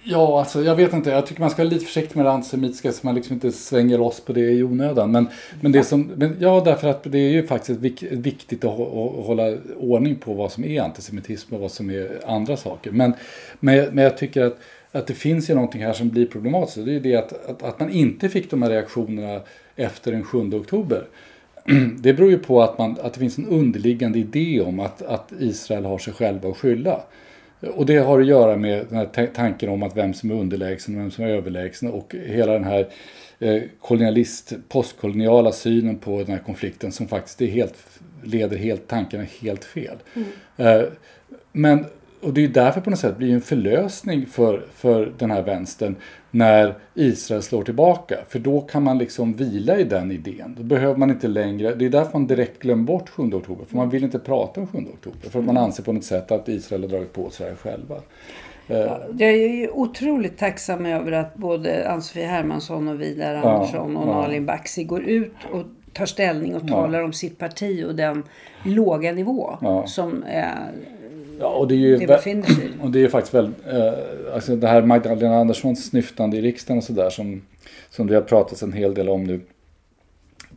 Ja, 0.08 0.38
alltså 0.38 0.62
jag 0.62 0.76
vet 0.76 0.92
inte. 0.92 1.10
Jag 1.10 1.26
tycker 1.26 1.40
man 1.40 1.50
ska 1.50 1.62
vara 1.62 1.72
lite 1.72 1.84
försiktig 1.84 2.16
med 2.16 2.26
det 2.26 2.32
antisemitiska 2.32 2.92
så 2.92 3.06
man 3.06 3.14
liksom 3.14 3.34
inte 3.34 3.52
svänger 3.52 3.98
loss 3.98 4.20
på 4.20 4.32
det 4.32 4.40
i 4.40 4.62
onödan. 4.62 5.10
Men, 5.12 5.28
men 5.60 5.72
det 5.72 5.84
som, 5.84 6.10
men 6.16 6.36
ja, 6.40 6.62
därför 6.64 6.88
att 6.88 7.02
det 7.04 7.18
är 7.18 7.30
ju 7.30 7.46
faktiskt 7.46 7.80
viktigt 8.10 8.64
att, 8.64 8.80
att 8.80 9.26
hålla 9.26 9.56
ordning 9.76 10.16
på 10.16 10.34
vad 10.34 10.52
som 10.52 10.64
är 10.64 10.82
antisemitism 10.82 11.54
och 11.54 11.60
vad 11.60 11.70
som 11.70 11.90
är 11.90 12.20
andra 12.26 12.56
saker. 12.56 12.90
Men, 12.90 13.14
men, 13.60 13.88
men 13.92 14.04
jag 14.04 14.18
tycker 14.18 14.42
att, 14.42 14.58
att 14.92 15.06
det 15.06 15.14
finns 15.14 15.50
ju 15.50 15.54
någonting 15.54 15.84
här 15.84 15.92
som 15.92 16.08
blir 16.08 16.26
problematiskt. 16.26 16.84
Det 16.84 16.90
är 16.90 16.94
ju 16.94 17.00
det 17.00 17.16
att, 17.16 17.48
att, 17.50 17.62
att 17.62 17.80
man 17.80 17.90
inte 17.90 18.28
fick 18.28 18.50
de 18.50 18.62
här 18.62 18.70
reaktionerna 18.70 19.40
efter 19.76 20.12
den 20.12 20.24
7 20.24 20.38
oktober. 20.54 21.06
Det 21.98 22.12
beror 22.12 22.30
ju 22.30 22.38
på 22.38 22.62
att, 22.62 22.78
man, 22.78 22.96
att 23.02 23.12
det 23.12 23.20
finns 23.20 23.38
en 23.38 23.46
underliggande 23.46 24.18
idé 24.18 24.60
om 24.60 24.80
att, 24.80 25.02
att 25.02 25.32
Israel 25.40 25.84
har 25.84 25.98
sig 25.98 26.12
själva 26.12 26.48
att 26.48 26.56
skylla. 26.56 27.00
Och 27.60 27.86
det 27.86 27.96
har 27.96 28.20
att 28.20 28.26
göra 28.26 28.56
med 28.56 28.86
den 28.88 28.98
här 28.98 29.06
ta- 29.06 29.26
tanken 29.26 29.68
om 29.68 29.82
att 29.82 29.96
vem 29.96 30.14
som 30.14 30.30
är 30.30 30.34
underlägsen 30.34 30.94
och 30.94 31.00
vem 31.00 31.10
som 31.10 31.24
är 31.24 31.28
överlägsen 31.28 31.90
och 31.90 32.14
hela 32.26 32.52
den 32.52 32.64
här 32.64 32.88
eh, 33.38 33.62
kolonialist, 33.80 34.52
postkoloniala 34.68 35.52
synen 35.52 35.98
på 35.98 36.18
den 36.18 36.30
här 36.30 36.38
konflikten 36.46 36.92
som 36.92 37.08
faktiskt 37.08 37.42
är 37.42 37.46
helt, 37.46 37.74
leder 38.24 38.56
helt 38.56 38.88
tankarna 38.88 39.24
helt 39.40 39.64
fel. 39.64 39.96
Eh, 40.56 40.82
men, 41.52 41.84
och 42.22 42.32
det 42.32 42.44
är 42.44 42.48
därför 42.48 42.80
på 42.80 42.90
något 42.90 42.98
sätt 42.98 43.16
blir 43.16 43.34
en 43.34 43.40
förlösning 43.40 44.26
för, 44.26 44.64
för 44.74 45.12
den 45.18 45.30
här 45.30 45.42
vänstern 45.42 45.96
när 46.30 46.74
Israel 46.94 47.42
slår 47.42 47.62
tillbaka. 47.62 48.16
För 48.28 48.38
då 48.38 48.60
kan 48.60 48.82
man 48.82 48.98
liksom 48.98 49.34
vila 49.34 49.78
i 49.78 49.84
den 49.84 50.10
idén. 50.12 50.54
Då 50.58 50.62
behöver 50.62 50.96
man 50.96 51.10
inte 51.10 51.28
längre, 51.28 51.74
det 51.74 51.84
är 51.84 51.90
därför 51.90 52.12
man 52.12 52.26
direkt 52.26 52.62
glömmer 52.62 52.84
bort 52.84 53.08
7 53.08 53.22
oktober. 53.22 53.64
För 53.64 53.76
man 53.76 53.90
vill 53.90 54.04
inte 54.04 54.18
prata 54.18 54.60
om 54.60 54.66
7 54.66 54.78
oktober. 54.78 55.30
För 55.30 55.40
man 55.40 55.56
anser 55.56 55.82
på 55.82 55.92
något 55.92 56.04
sätt 56.04 56.30
att 56.30 56.48
Israel 56.48 56.82
har 56.82 56.88
dragit 56.88 57.12
på 57.12 57.30
sig 57.30 57.50
det 57.50 57.56
själva. 57.56 57.96
Jag 59.18 59.30
är 59.30 59.54
ju 59.54 59.68
otroligt 59.68 60.38
tacksam 60.38 60.86
över 60.86 61.12
att 61.12 61.34
både 61.34 61.90
Ann-Sofie 61.90 62.26
Hermansson 62.26 62.88
och 62.88 63.00
Vidar 63.00 63.34
Andersson 63.34 63.96
och 63.96 64.08
ja. 64.08 64.20
Nalin 64.20 64.46
Baksi 64.46 64.84
går 64.84 65.02
ut 65.02 65.34
och 65.52 65.62
tar 65.92 66.06
ställning 66.06 66.56
och 66.56 66.68
talar 66.68 67.02
om 67.02 67.12
sitt 67.12 67.38
parti 67.38 67.84
och 67.84 67.94
den 67.94 68.22
låga 68.64 69.12
nivå 69.12 69.58
Ja. 69.60 69.86
som 69.86 70.22
eh, 70.22 70.44
Ja, 71.38 71.46
och 71.46 71.68
det 71.68 71.74
är 71.74 71.78
ju 71.78 71.96
det 71.96 72.06
befinner 72.06 72.46
sig 72.46 72.64
i. 72.64 72.70
Och 72.82 72.90
det 72.90 73.04
är 73.04 73.08
faktiskt 73.08 73.34
väl, 73.34 73.52
eh, 73.70 74.34
alltså 74.34 74.56
det 74.56 74.68
här 74.68 74.82
Magdalena 74.82 75.36
Anderssons 75.36 75.86
snyftande 75.86 76.36
i 76.36 76.40
riksdagen 76.40 76.78
och 76.78 76.84
sådär 76.84 77.10
som, 77.10 77.42
som 77.90 78.06
det 78.06 78.14
har 78.14 78.22
pratats 78.22 78.62
en 78.62 78.72
hel 78.72 78.94
del 78.94 79.08
om 79.08 79.24
nu 79.24 79.40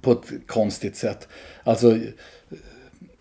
på 0.02 0.12
ett 0.12 0.32
konstigt 0.48 0.96
sätt. 0.96 1.28
Alltså, 1.63 1.98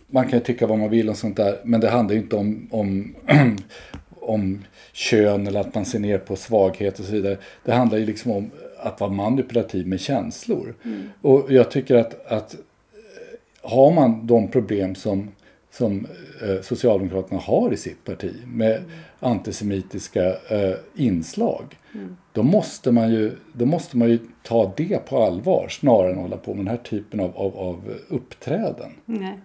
man 0.07 0.29
kan 0.29 0.39
ju 0.39 0.45
tycka 0.45 0.67
vad 0.67 0.79
man 0.79 0.91
vill 0.91 1.09
och 1.09 1.17
sånt 1.17 1.37
där, 1.37 1.59
men 1.65 1.81
det 1.81 1.89
handlar 1.89 2.15
ju 2.15 2.21
inte 2.21 2.37
om, 2.37 2.69
om, 2.71 3.15
om 4.11 4.65
kön 4.93 5.47
eller 5.47 5.61
att 5.61 5.75
man 5.75 5.85
ser 5.85 5.99
ner 5.99 6.19
på 6.19 6.37
svaghet 6.37 6.99
och 6.99 7.05
så 7.05 7.13
vidare. 7.13 7.37
Det 7.65 7.73
handlar 7.73 7.99
ju 7.99 8.07
liksom 8.07 8.33
om 8.33 8.51
att 8.79 9.01
vara 9.01 9.11
manipulativ 9.11 9.87
med 9.87 10.01
känslor. 10.01 10.75
Och 11.23 11.53
jag 11.53 11.71
tycker 11.71 11.95
att, 11.95 12.27
att 12.27 12.57
har 13.63 13.91
man 13.91 14.27
de 14.27 14.49
problem 14.49 14.95
som, 14.95 15.29
som 15.71 16.07
eh, 16.43 16.63
Socialdemokraterna 16.63 17.41
har 17.41 17.73
i 17.73 17.77
sitt 17.77 18.05
parti 18.05 18.35
med 18.47 18.83
antisemitiska 19.21 20.25
eh, 20.27 20.75
inslag. 20.95 21.77
Då, 22.33 22.43
måste 22.43 22.93
man 22.93 23.11
ju, 23.11 23.37
då 23.53 23.67
måste 23.67 23.97
man 23.97 24.09
ju 24.09 24.19
ta 24.43 24.73
det 24.77 25.07
på 25.07 25.25
allvar 25.25 25.69
snarare 25.69 26.13
än 26.13 26.19
hålla 26.19 26.37
på 26.37 26.55
med 26.55 26.65
den 26.65 26.69
här 26.69 26.77
typen 26.77 27.21
av, 27.21 27.37
av, 27.37 27.59
av 27.59 27.95
uppträden. 28.09 28.91
Nej. 29.05 29.39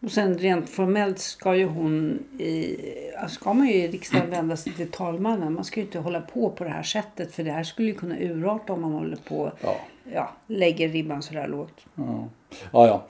Och 0.00 0.10
sen 0.10 0.38
rent 0.38 0.70
formellt 0.70 1.18
ska 1.18 1.56
ju 1.56 1.64
hon 1.64 2.18
i, 2.38 2.76
alltså 3.18 3.40
ska 3.40 3.52
man 3.52 3.66
ju 3.66 3.74
i 3.74 3.88
riksdagen 3.88 4.30
vända 4.30 4.56
sig 4.56 4.72
till 4.72 4.90
talmannen. 4.90 5.54
Man 5.54 5.64
ska 5.64 5.80
ju 5.80 5.86
inte 5.86 5.98
hålla 5.98 6.20
på 6.20 6.50
på 6.50 6.64
det 6.64 6.70
här 6.70 6.82
sättet 6.82 7.32
för 7.32 7.44
det 7.44 7.52
här 7.52 7.64
skulle 7.64 7.88
ju 7.88 7.94
kunna 7.94 8.18
urarta 8.18 8.72
om 8.72 8.80
man 8.80 8.92
håller 8.92 9.16
på 9.16 9.52
Ja. 9.60 9.76
Ja, 10.14 10.30
lägger 10.46 10.88
ribban 10.88 11.22
sådär 11.22 11.48
lågt. 11.48 11.86
Ja, 11.94 12.28
ja. 12.72 12.86
ja. 12.86 13.06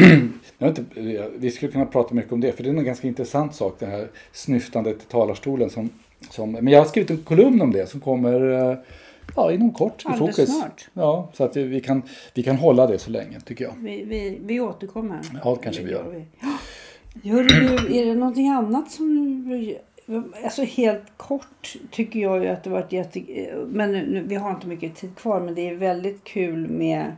Jag 0.58 0.68
inte, 0.68 0.84
vi 1.38 1.50
skulle 1.50 1.72
kunna 1.72 1.86
prata 1.86 2.14
mycket 2.14 2.32
om 2.32 2.40
det, 2.40 2.52
för 2.52 2.62
det 2.62 2.68
är 2.68 2.74
en 2.74 2.84
ganska 2.84 3.08
intressant 3.08 3.54
sak, 3.54 3.76
det 3.78 3.86
här 3.86 4.08
snyftandet 4.32 5.02
i 5.02 5.06
talarstolen. 5.06 5.70
Som, 5.70 5.90
som, 6.30 6.52
men 6.52 6.68
jag 6.68 6.80
har 6.80 6.86
skrivit 6.86 7.10
en 7.10 7.18
kolumn 7.18 7.62
om 7.62 7.72
det 7.72 7.86
som 7.86 8.00
kommer 8.00 8.70
eh, 8.70 8.78
ja, 9.36 9.52
inom 9.52 9.72
kort 9.72 10.04
i 10.04 10.08
Alldeles 10.08 10.36
fokus. 10.36 10.58
snart. 10.58 10.88
Ja, 10.92 11.30
så 11.34 11.44
att 11.44 11.56
vi 11.56 11.80
kan, 11.80 12.02
vi 12.34 12.42
kan 12.42 12.56
hålla 12.56 12.86
det 12.86 12.98
så 12.98 13.10
länge, 13.10 13.40
tycker 13.40 13.64
jag. 13.64 13.72
Vi, 13.78 14.04
vi, 14.04 14.38
vi 14.42 14.60
återkommer. 14.60 15.20
Ja, 15.44 15.56
kanske 15.56 15.82
vi 15.82 15.90
gör. 15.90 16.04
vi. 16.10 16.24
Gör 17.22 17.42
du, 17.42 17.98
är 17.98 18.06
det 18.06 18.14
någonting 18.14 18.48
annat 18.48 18.90
som 18.90 19.14
du... 19.48 19.78
Alltså 20.44 20.62
helt 20.62 21.02
kort 21.16 21.76
tycker 21.90 22.20
jag 22.20 22.44
ju 22.44 22.48
att 22.48 22.64
det 22.64 22.70
varit 22.70 22.92
jätte... 22.92 23.20
Men 23.66 23.92
nu, 23.92 24.24
vi 24.26 24.34
har 24.34 24.50
inte 24.50 24.66
mycket 24.66 24.96
tid 24.96 25.16
kvar 25.16 25.40
men 25.40 25.54
det 25.54 25.68
är 25.68 25.74
väldigt 25.74 26.24
kul 26.24 26.68
med... 26.68 27.16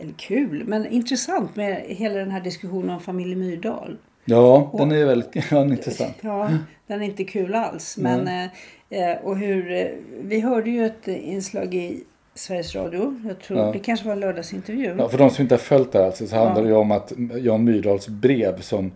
Eller 0.00 0.12
kul, 0.12 0.64
men 0.66 0.86
intressant 0.86 1.56
med 1.56 1.82
hela 1.88 2.14
den 2.14 2.30
här 2.30 2.40
diskussionen 2.40 2.90
om 2.90 3.00
familjen 3.00 3.38
Myrdal. 3.38 3.96
Ja, 4.28 4.74
den 4.78 4.92
är 4.92 5.04
väldigt 5.04 5.50
ja, 5.50 5.62
intressant. 5.62 6.16
Ja, 6.20 6.50
den 6.86 7.02
är 7.02 7.06
inte 7.06 7.24
kul 7.24 7.54
alls. 7.54 7.96
Men, 7.96 8.28
eh, 8.28 9.10
eh, 9.10 9.16
och 9.22 9.36
hur, 9.38 9.72
eh, 9.72 9.86
vi 10.22 10.40
hörde 10.40 10.70
ju 10.70 10.86
ett 10.86 11.08
inslag 11.08 11.74
i 11.74 12.04
Sveriges 12.34 12.74
Radio. 12.74 13.20
Jag 13.26 13.40
tror 13.40 13.58
Ja. 13.58 13.72
det 13.72 13.78
kanske 13.78 14.06
var 14.06 14.12
en 14.12 14.20
lördagsintervju. 14.20 14.94
Ja, 14.98 15.08
för 15.08 15.18
de 15.18 15.30
som 15.30 15.42
inte 15.42 15.54
har 15.54 15.60
följt 15.60 15.92
det 15.92 15.98
här 15.98 16.06
alltså, 16.06 16.26
så 16.26 16.36
handlar 16.36 16.62
det 16.62 16.68
ju 16.68 16.74
om 16.74 16.90
att 16.90 17.12
Jan 17.38 17.64
Myrdals 17.64 18.08
brev 18.08 18.60
som 18.60 18.92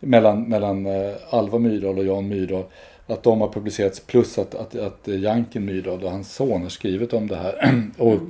mellan, 0.00 0.42
mellan 0.42 0.86
eh, 0.86 1.12
Alva 1.30 1.58
Myrdal 1.58 1.98
och 1.98 2.04
Jan 2.04 2.28
Myrdal 2.28 2.64
att 3.06 3.22
de 3.22 3.40
har 3.40 3.48
publicerats 3.48 4.00
plus 4.00 4.38
att, 4.38 4.54
att, 4.54 4.76
att 4.76 5.08
Janken 5.08 5.64
Myrdal 5.64 6.04
och 6.04 6.10
hans 6.10 6.34
son 6.34 6.62
har 6.62 6.68
skrivit 6.68 7.12
om 7.12 7.26
det 7.26 7.36
här. 7.36 7.80
och 7.98 8.22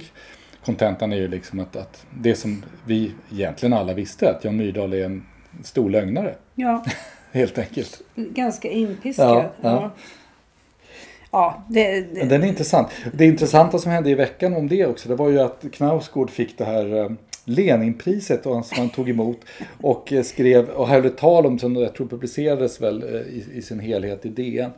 kontentan 0.65 1.13
är 1.13 1.17
ju 1.17 1.29
liksom 1.29 1.61
att, 1.61 1.77
att 1.77 2.07
det 2.21 2.35
som 2.35 2.65
vi 2.87 3.13
egentligen 3.33 3.73
alla 3.73 3.95
visste 3.95 4.31
att 4.31 4.45
Jan 4.45 4.57
Myrdal 4.57 4.93
är 4.93 5.05
en 5.05 5.27
stor 5.65 5.91
lögnare. 5.91 6.35
Ja, 6.55 6.85
Helt 7.33 7.59
enkelt. 7.59 8.03
ganska 8.15 8.69
inpiskad. 8.69 9.29
Ja, 9.29 9.51
Ja, 9.61 9.91
ja. 11.31 11.65
det, 11.69 12.01
det, 12.01 12.25
Den 12.25 12.43
är 12.43 12.47
intressant. 12.47 12.89
Det 13.13 13.27
intressanta 13.27 13.79
som 13.79 13.93
hände 13.93 14.11
i 14.11 14.15
veckan 14.15 14.55
om 14.55 14.69
det 14.69 14.87
också, 14.87 15.09
det 15.09 15.15
var 15.15 15.29
ju 15.29 15.41
att 15.41 15.65
Knausgård 15.73 16.31
fick 16.31 16.59
det 16.59 16.65
här 16.65 16.97
eh, 16.97 17.11
Leninpriset 17.45 18.43
som 18.43 18.65
han 18.77 18.91
tog 18.91 19.11
emot 19.11 19.41
och 19.81 20.13
eh, 20.13 20.23
skrev 20.23 20.69
och 20.69 20.89
höll 20.89 21.07
ett 21.07 21.17
tal 21.17 21.47
om 21.47 21.59
som 21.59 21.77
jag 21.77 21.95
tror 21.95 22.07
publicerades 22.07 22.81
väl 22.81 23.03
eh, 23.03 23.21
i, 23.21 23.45
i 23.53 23.63
sin 23.63 23.81
helhet 23.81 24.27
i 24.27 24.29
DN 24.29 24.71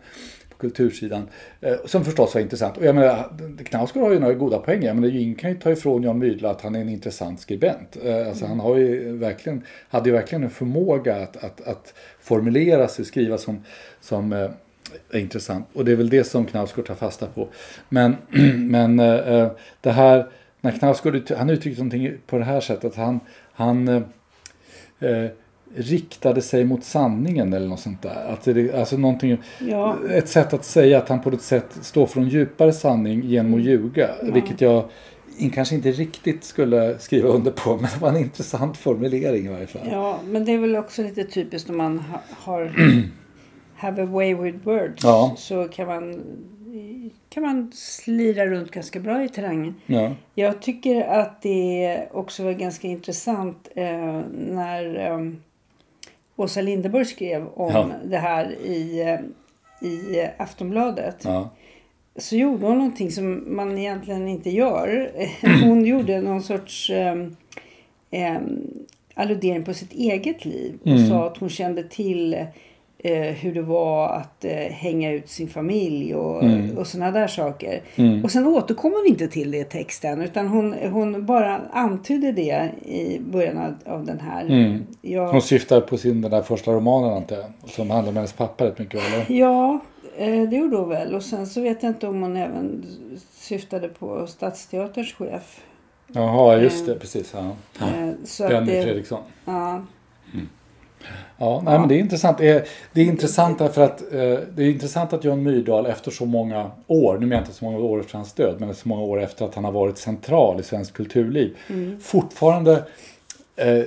på 0.49 0.57
kultursidan. 0.57 1.29
Eh, 1.61 1.75
som 1.85 2.05
förstås 2.05 2.35
var 2.35 2.41
intressant. 2.41 2.77
Och 2.77 2.85
jag 2.85 2.95
menar, 2.95 3.33
Knausgård 3.65 4.03
har 4.03 4.13
ju 4.13 4.21
några 4.21 4.35
goda 4.35 4.59
poänger. 4.59 4.87
Jag 4.87 4.97
menar, 4.97 5.17
ingen 5.17 5.35
kan 5.35 5.51
ju 5.51 5.57
ta 5.57 5.71
ifrån 5.71 6.03
Jan 6.03 6.19
Mydla 6.19 6.51
att 6.51 6.61
han 6.61 6.75
är 6.75 6.81
en 6.81 6.89
intressant 6.89 7.41
skribent. 7.41 7.97
Alltså, 8.29 8.47
han 8.47 8.61
har 8.61 8.77
ju 8.77 9.17
verkligen, 9.17 9.63
hade 9.89 10.09
ju 10.09 10.15
verkligen 10.15 10.45
en 10.45 10.51
förmåga 10.51 11.17
att, 11.17 11.45
att, 11.45 11.61
att 11.61 11.95
formulera 12.21 12.89
sig, 12.89 13.05
skriva 13.05 13.39
som, 13.39 13.65
som 14.01 14.33
är 14.33 15.19
intressant. 15.19 15.67
Och 15.73 15.85
det 15.85 15.93
är 15.93 15.97
väl 15.97 16.11
det 16.11 16.25
som 16.25 16.47
Knausgård 16.47 16.87
tar 16.87 16.95
fasta 16.95 17.27
på. 17.27 17.49
Men, 17.89 18.17
men 18.71 18.97
det 19.81 19.91
här, 19.91 20.27
när 20.63 20.71
Knausgård 20.71 21.31
han 21.37 21.51
uttryckte 21.51 21.83
någonting 21.83 22.13
på 22.27 22.39
det 22.39 22.45
här 22.45 22.61
sättet. 22.61 22.85
Att 22.85 22.97
han, 22.97 23.21
han 23.53 23.89
eh, 23.89 24.03
eh, 25.01 25.31
riktade 25.75 26.43
sig 26.43 26.65
mot 26.65 26.85
sanningen 26.85 27.53
eller 27.53 27.69
något 27.69 27.81
sånt 27.81 28.03
där. 28.03 28.33
Att 28.33 28.45
det, 28.45 28.75
alltså 28.75 28.97
någonting, 28.97 29.39
Ja. 29.69 29.97
Ett 30.11 30.29
sätt 30.29 30.53
att 30.53 30.65
säga 30.65 30.99
att 30.99 31.09
han 31.09 31.23
på 31.23 31.31
något 31.31 31.43
sätt 31.43 31.79
står 31.81 32.07
för 32.07 32.21
en 32.21 32.29
djupare 32.29 32.73
sanning 32.73 33.23
genom 33.25 33.55
att 33.55 33.61
ljuga. 33.61 34.11
Vilket 34.23 34.61
jag 34.61 34.85
kanske 35.53 35.75
inte 35.75 35.91
riktigt 35.91 36.45
skulle 36.45 36.99
skriva 36.99 37.29
under 37.29 37.51
på. 37.51 37.77
Men 37.81 37.91
det 37.95 38.01
var 38.01 38.09
en 38.09 38.17
intressant 38.17 38.77
formulering 38.77 39.47
i 39.47 39.49
varje 39.49 39.67
fall. 39.67 39.89
ja, 39.91 40.19
men 40.27 40.45
det 40.45 40.53
är 40.53 40.59
väl 40.59 40.77
också 40.77 41.03
lite 41.03 41.25
typiskt 41.25 41.71
om 41.71 41.77
man 41.77 41.99
ha, 41.99 42.21
har 42.31 42.73
have 43.77 44.03
a 44.03 44.07
way 44.07 44.35
with 44.35 44.59
words. 44.67 45.05
Ja. 45.05 45.35
Så 45.39 45.69
kan 45.69 45.87
man, 45.87 46.21
kan 47.29 47.43
man 47.43 47.73
slira 47.75 48.47
runt 48.47 48.71
ganska 48.71 49.01
bra 49.01 49.25
i 49.25 49.29
terrängen. 49.29 49.75
Ja. 49.87 50.11
Jag 50.35 50.63
tycker 50.63 51.03
att 51.05 51.43
det 51.43 52.03
också 52.13 52.45
var 52.45 52.53
ganska 52.53 52.89
intressant 52.89 53.69
eh, 53.75 54.21
när 54.49 55.11
eh, 55.11 55.33
Åsa 56.37 56.61
Linderborg 56.61 57.05
skrev 57.05 57.47
om 57.55 57.71
Ja. 57.73 57.91
det 58.05 58.17
här 58.19 58.53
i, 58.53 59.01
eh, 59.01 59.89
i 59.89 60.29
Aftonbladet. 60.37 61.17
Ja. 61.25 61.51
Så 62.17 62.37
gjorde 62.37 62.67
hon 62.67 62.79
någonting 62.79 63.11
som 63.11 63.57
man 63.57 63.79
egentligen 63.79 64.29
inte 64.29 64.51
gör. 64.51 65.11
Hon 65.65 65.85
gjorde 65.85 66.21
någon 66.21 66.43
sorts 66.43 66.91
eh, 66.91 67.17
eh, 68.11 68.41
alludering 69.15 69.65
på 69.65 69.75
sitt 69.75 69.93
eget 69.93 70.45
liv. 70.45 70.79
Och 70.83 70.87
Mm. 70.87 71.09
sa 71.09 71.27
att 71.27 71.37
hon 71.39 71.49
kände 71.51 71.83
till 71.83 72.47
eh, 73.05 73.23
hur 73.35 73.55
det 73.55 73.63
var 73.63 74.09
att 74.09 74.45
eh, 74.45 74.51
hänga 74.53 75.13
ut 75.13 75.29
sin 75.29 75.49
familj 75.49 76.15
och, 76.15 76.43
Mm. 76.45 76.79
och 76.79 76.87
sådana 76.87 77.11
där 77.11 77.27
saker. 77.27 77.83
Och 78.25 78.31
sen 78.31 78.47
återkom 78.47 78.93
hon 78.93 79.07
inte 79.09 79.29
till 79.29 79.51
det 79.51 79.59
i 79.59 79.65
texten 79.65 80.21
utan 80.23 80.49
hon, 80.49 80.75
hon 80.93 81.27
bara 81.27 81.61
antydde 81.73 82.33
det 82.33 82.71
i 82.85 83.21
början 83.21 83.59
av, 83.59 83.93
av 83.95 84.05
den 84.05 84.21
här. 84.21 84.45
Mm. 84.45 84.87
Jag, 85.03 85.29
Hon 85.33 85.43
syftar 85.43 85.81
på 85.81 85.97
sin 85.97 86.21
den 86.23 86.31
där 86.31 86.43
första 86.43 86.73
romanen 86.73 87.13
antar 87.17 87.37
jag. 87.37 87.71
Som 87.71 87.91
handlar 87.91 88.11
om 88.11 88.17
hennes 88.17 88.33
pappa 88.33 88.65
rätt 88.65 88.79
mycket. 88.79 89.01
Eller? 89.13 89.39
Ja, 89.39 89.81
eh, 90.19 90.43
det 90.43 90.57
gjorde 90.57 90.77
hon 90.77 90.89
väl. 90.89 91.15
Och 91.15 91.23
sen 91.23 91.47
så 91.47 91.61
vet 91.61 91.83
jag 91.83 91.91
inte 91.91 92.07
om 92.09 92.23
hon 92.23 92.37
även 92.37 92.85
syftade 93.37 93.89
på 93.89 94.27
Stadsteaterns 94.27 95.13
chef. 95.13 95.61
Jaha, 96.15 96.57
just 96.59 96.87
det. 96.87 96.95
Precis. 96.95 97.35
Ja. 97.37 97.51
Eh, 97.87 98.09
Så 98.25 98.45
att 98.45 98.51
Benny 98.51 98.73
det, 98.73 98.83
Fredriksson. 98.83 99.21
ja, 99.45 99.83
Ja, 101.39 101.63
nej, 101.65 101.79
men 101.79 101.89
det 101.89 101.95
är 101.95 101.99
intressant. 101.99 102.39
Det 102.39 102.49
är, 102.49 102.65
det 102.93 103.01
är 103.01 103.05
intressant 103.05 103.59
därför 103.59 103.83
att 103.83 104.01
eh, 104.13 104.19
det 104.55 104.63
är 104.63 104.71
intressant 104.71 105.13
att 105.13 105.25
Jan 105.25 105.43
Myrdal 105.43 105.87
efter 105.87 106.11
så 106.11 106.25
många 106.27 106.71
år, 106.87 107.15
nu 107.15 107.27
menar 107.27 107.37
jag 107.37 107.43
inte 107.43 107.53
så 107.59 107.65
många 107.65 107.79
år 107.79 108.01
efter 108.01 108.15
hans 108.15 108.33
död, 108.33 108.57
men 108.59 108.75
så 108.75 108.89
många 108.89 109.03
år 109.03 109.21
efter 109.23 109.45
att 109.45 109.55
han 109.55 109.65
har 109.65 109.73
varit 109.73 109.99
central 109.99 110.61
i 110.61 110.63
svensk 110.63 110.95
kulturliv, 110.95 111.57
fortfarande 112.01 112.85
eh, 113.57 113.83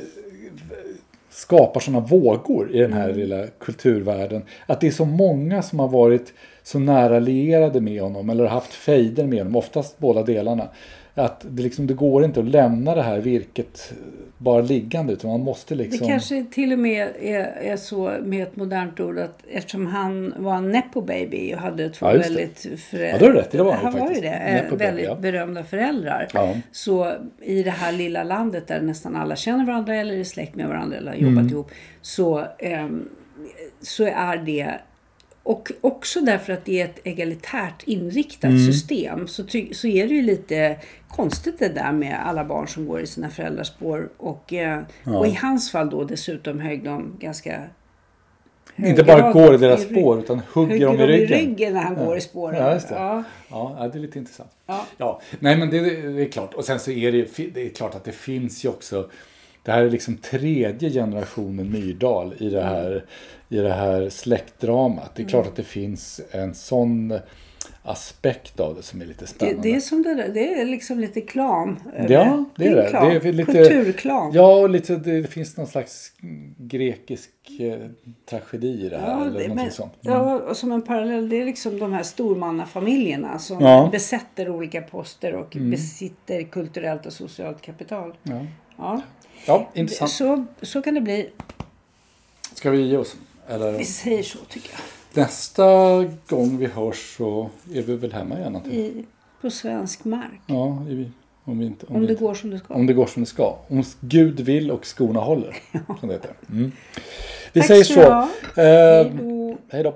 skapar 1.29 1.79
sådana 1.79 1.99
vågor 2.05 2.71
i 2.75 2.79
den 2.79 2.93
här 2.93 3.03
Mm. 3.09 3.17
lilla 3.17 3.47
kulturvärlden. 3.59 4.41
Att 4.65 4.81
det 4.81 4.87
är 4.87 4.91
så 4.91 5.05
många 5.05 5.61
som 5.61 5.79
har 5.79 5.87
varit 5.87 6.33
så 6.63 6.79
nära 6.79 7.19
lierade 7.19 7.81
med 7.81 8.01
honom 8.01 8.29
eller 8.29 8.45
haft 8.45 8.73
fejder 8.73 9.25
med 9.25 9.39
honom, 9.39 9.55
oftast 9.55 9.99
båda 9.99 10.23
delarna. 10.23 10.67
Att 11.17 11.45
det, 11.49 11.63
liksom, 11.63 11.87
det 11.87 11.93
går 11.93 12.23
inte 12.25 12.39
att 12.39 12.45
lämna 12.45 12.95
det 12.95 13.01
här 13.01 13.19
virket 13.19 13.93
bara 14.37 14.61
liggande 14.61 15.13
utan 15.13 15.29
man 15.31 15.39
måste 15.39 15.75
Det 15.75 15.83
liksom... 15.83 16.07
kanske 16.07 16.45
till 16.51 16.73
och 16.73 16.79
med 16.79 17.07
är, 17.21 17.39
är 17.61 17.77
så 17.77 18.11
med 18.23 18.43
ett 18.43 18.55
modernt 18.55 18.99
ord 18.99 19.19
att 19.19 19.39
eftersom 19.51 19.85
han 19.87 20.33
var 20.37 20.55
en 20.55 20.71
nepo 20.71 21.01
baby 21.01 21.53
och 21.53 21.59
hade 21.59 21.89
två 21.89 22.05
Ja, 22.05 22.11
det. 22.13 22.17
väldigt 22.19 22.67
föräldrar. 22.89 23.27
Ja, 23.27 23.33
det 23.33 23.39
rätt 23.39 23.51
det 23.51 23.63
var 23.63 23.73
han 23.73 23.93
han 23.93 23.99
var 24.01 24.11
ju 24.15 24.21
det. 24.21 24.29
Nepo 24.29 24.65
eh, 24.65 24.69
baby, 24.71 24.85
väldigt 24.85 25.05
ja. 25.05 25.15
berömda 25.15 25.63
föräldrar. 25.63 26.27
Ja. 26.33 26.55
Så 26.71 27.11
i 27.41 27.63
det 27.63 27.71
här 27.71 27.91
lilla 27.91 28.23
landet 28.23 28.67
där 28.67 28.81
nästan 28.81 29.15
alla 29.15 29.35
känner 29.35 29.65
varandra 29.65 29.95
eller 29.95 30.13
är 30.17 30.23
släkt 30.23 30.55
med 30.55 30.67
varandra 30.67 30.97
eller 30.97 31.11
har 31.11 31.17
jobbat 31.17 31.37
Mm. 31.41 31.47
ihop. 31.53 31.71
Så, 32.01 32.45
ehm, 32.59 33.09
så 33.81 34.03
är 34.05 34.37
det 34.37 34.73
och 35.45 35.71
också 35.81 36.21
därför 36.21 36.53
att 36.53 36.65
det 36.65 36.81
är 36.81 36.85
ett 36.85 36.99
egalitärt 37.03 37.83
inriktat 37.85 38.49
Mm. 38.49 38.65
system 38.65 39.27
så, 39.27 39.43
så 39.71 39.87
är 39.87 40.07
det 40.07 40.13
ju 40.13 40.21
lite 40.21 40.77
konstigt 41.09 41.59
det 41.59 41.69
där 41.69 41.91
med 41.91 42.27
alla 42.27 42.45
barn 42.45 42.67
som 42.67 42.87
går 42.87 43.01
i 43.01 43.07
sina 43.07 43.29
föräldrars 43.29 43.67
spår. 43.67 44.09
Och, 44.17 44.53
eh, 44.53 44.81
och 45.03 45.27
i 45.27 45.31
hans 45.41 45.71
fall 45.71 45.89
då 45.89 46.03
dessutom 46.03 46.59
högg 46.59 46.83
de 46.83 47.15
ganska 47.19 47.61
Inte 48.75 49.03
bara 49.03 49.31
går 49.31 49.55
i 49.55 49.57
deras 49.57 49.81
spår 49.83 50.19
utan 50.19 50.41
hugger, 50.53 50.85
dem 50.85 50.99
i 50.99 51.07
ryggen. 51.25 51.73
när 51.73 51.81
han 51.81 51.95
går 51.95 52.17
i 52.17 52.21
spåren. 52.21 52.63
Ja, 52.63 52.69
det. 52.73 52.81
Ja. 52.89 53.23
Ja, 53.49 53.75
ja, 53.79 53.87
det 53.87 53.97
är 53.97 54.01
lite 54.01 54.19
intressant. 54.19 54.51
Ja. 54.65 54.85
Ja, 54.97 55.21
nej 55.39 55.57
men 55.57 55.69
det, 55.69 55.79
det 56.09 56.21
är 56.21 56.31
klart. 56.31 56.53
Och 56.53 56.65
sen 56.65 56.79
så 56.79 56.91
är 56.91 57.11
det, 57.11 57.53
det 57.53 57.65
är 57.65 57.69
klart 57.69 57.95
att 57.95 58.03
det 58.03 58.11
finns 58.11 58.65
ju 58.65 58.69
också 58.69 59.09
det 59.65 59.71
här 59.71 59.81
är 59.83 59.89
liksom 59.89 60.17
tredje 60.17 60.89
generationen 60.89 61.71
Myrdal 61.71 62.33
i 62.39 62.49
det 62.49 62.61
här, 62.63 63.05
i 63.49 63.57
det 63.57 63.73
här 63.73 64.09
släktdramat. 64.09 65.11
Det 65.15 65.19
är 65.21 65.23
Mm. 65.23 65.29
klart 65.29 65.47
att 65.47 65.55
det 65.55 65.63
finns 65.63 66.21
en 66.31 66.53
sån 66.55 67.19
aspekt 67.83 68.59
av 68.59 68.75
det 68.75 68.83
som 68.83 69.01
är 69.01 69.05
lite 69.05 69.23
Det, 69.23 69.27
spännande. 69.27 69.61
det 69.61 69.75
är 69.75 69.79
som 69.79 70.03
det 70.03 70.15
där, 70.15 70.29
det 70.29 70.53
är 70.61 70.65
liksom 70.65 70.99
lite 70.99 71.21
klan. 71.21 71.79
Ja, 72.09 72.45
det 72.55 72.67
är 72.67 72.75
det. 72.75 72.89
Klan. 72.89 73.09
det 73.09 73.29
är 73.29 73.33
lite, 73.33 73.51
Kulturklan. 73.51 74.31
Ja, 74.33 74.55
och 74.55 74.69
lite, 74.69 74.95
det, 74.95 75.21
det 75.21 75.27
finns 75.27 75.57
någon 75.57 75.67
slags 75.67 76.11
grekisk 76.57 77.29
eh, 77.59 77.77
tragedi 78.29 78.85
i 78.85 78.89
det 78.89 78.97
här. 78.97 79.07
Ja, 79.11 79.25
eller 79.25 79.47
det, 79.47 79.55
men, 79.55 79.71
sånt. 79.71 79.93
ja, 80.01 80.39
och 80.39 80.57
som 80.57 80.71
en 80.71 80.81
parallell, 80.81 81.29
det 81.29 81.41
är 81.41 81.45
liksom 81.45 81.79
de 81.79 81.93
här 81.93 82.03
stormannafamiljerna 82.03 83.39
som 83.39 83.61
Ja. 83.61 83.79
Mm. 83.79 83.91
besätter 83.91 84.49
olika 84.49 84.81
poster 84.81 85.33
och 85.35 85.57
besitter 85.59 86.43
kulturellt 86.43 87.05
och 87.05 87.13
socialt 87.13 87.61
kapital. 87.61 88.13
Ja. 88.23 88.45
Ja. 88.77 89.01
ja, 89.47 89.69
intressant. 89.73 90.11
Så, 90.11 90.45
så 90.61 90.81
kan 90.81 90.93
det 90.93 91.01
bli. 91.01 91.29
Ska 92.53 92.69
vi 92.71 92.81
ge 92.81 92.97
oss? 92.97 93.15
Eller? 93.47 93.71
Vi 93.71 93.85
säger 93.85 94.23
så 94.23 94.37
tycker 94.49 94.69
jag. 94.71 95.23
Nästa 95.23 95.65
gång 96.27 96.57
vi 96.57 96.65
hörs 96.65 97.15
så 97.17 97.49
är 97.73 97.81
vi 97.81 97.95
väl 97.95 98.13
hemma 98.13 98.37
igen 98.39 98.55
antagligen. 98.55 99.05
På 99.41 99.49
svensk 99.49 100.05
mark. 100.05 100.41
Ja, 100.47 100.85
i- 100.89 101.11
om, 101.43 101.61
inte, 101.61 101.85
om, 101.85 101.95
Om 101.95 102.05
det 102.05 102.11
inte- 102.11 102.23
går 102.23 102.33
som 102.33 102.49
det 102.49 102.59
ska. 102.59 102.73
om 102.73 102.85
det 102.85 102.93
går 102.93 103.05
som 103.07 103.23
det 103.23 103.29
ska. 103.29 103.57
Om 103.67 103.83
Gud 103.99 104.39
vill 104.39 104.71
och 104.71 104.85
skorna 104.85 105.19
håller. 105.19 105.57
Som 105.99 106.09
det 106.09 106.13
heter. 106.15 106.31
Mm. 106.51 106.71
Vi 107.53 107.59
Tack 107.61 107.67
säger 107.67 107.83
så. 107.83 108.01
Eh, 108.61 109.11
hej 109.71 109.83
då. 109.83 109.95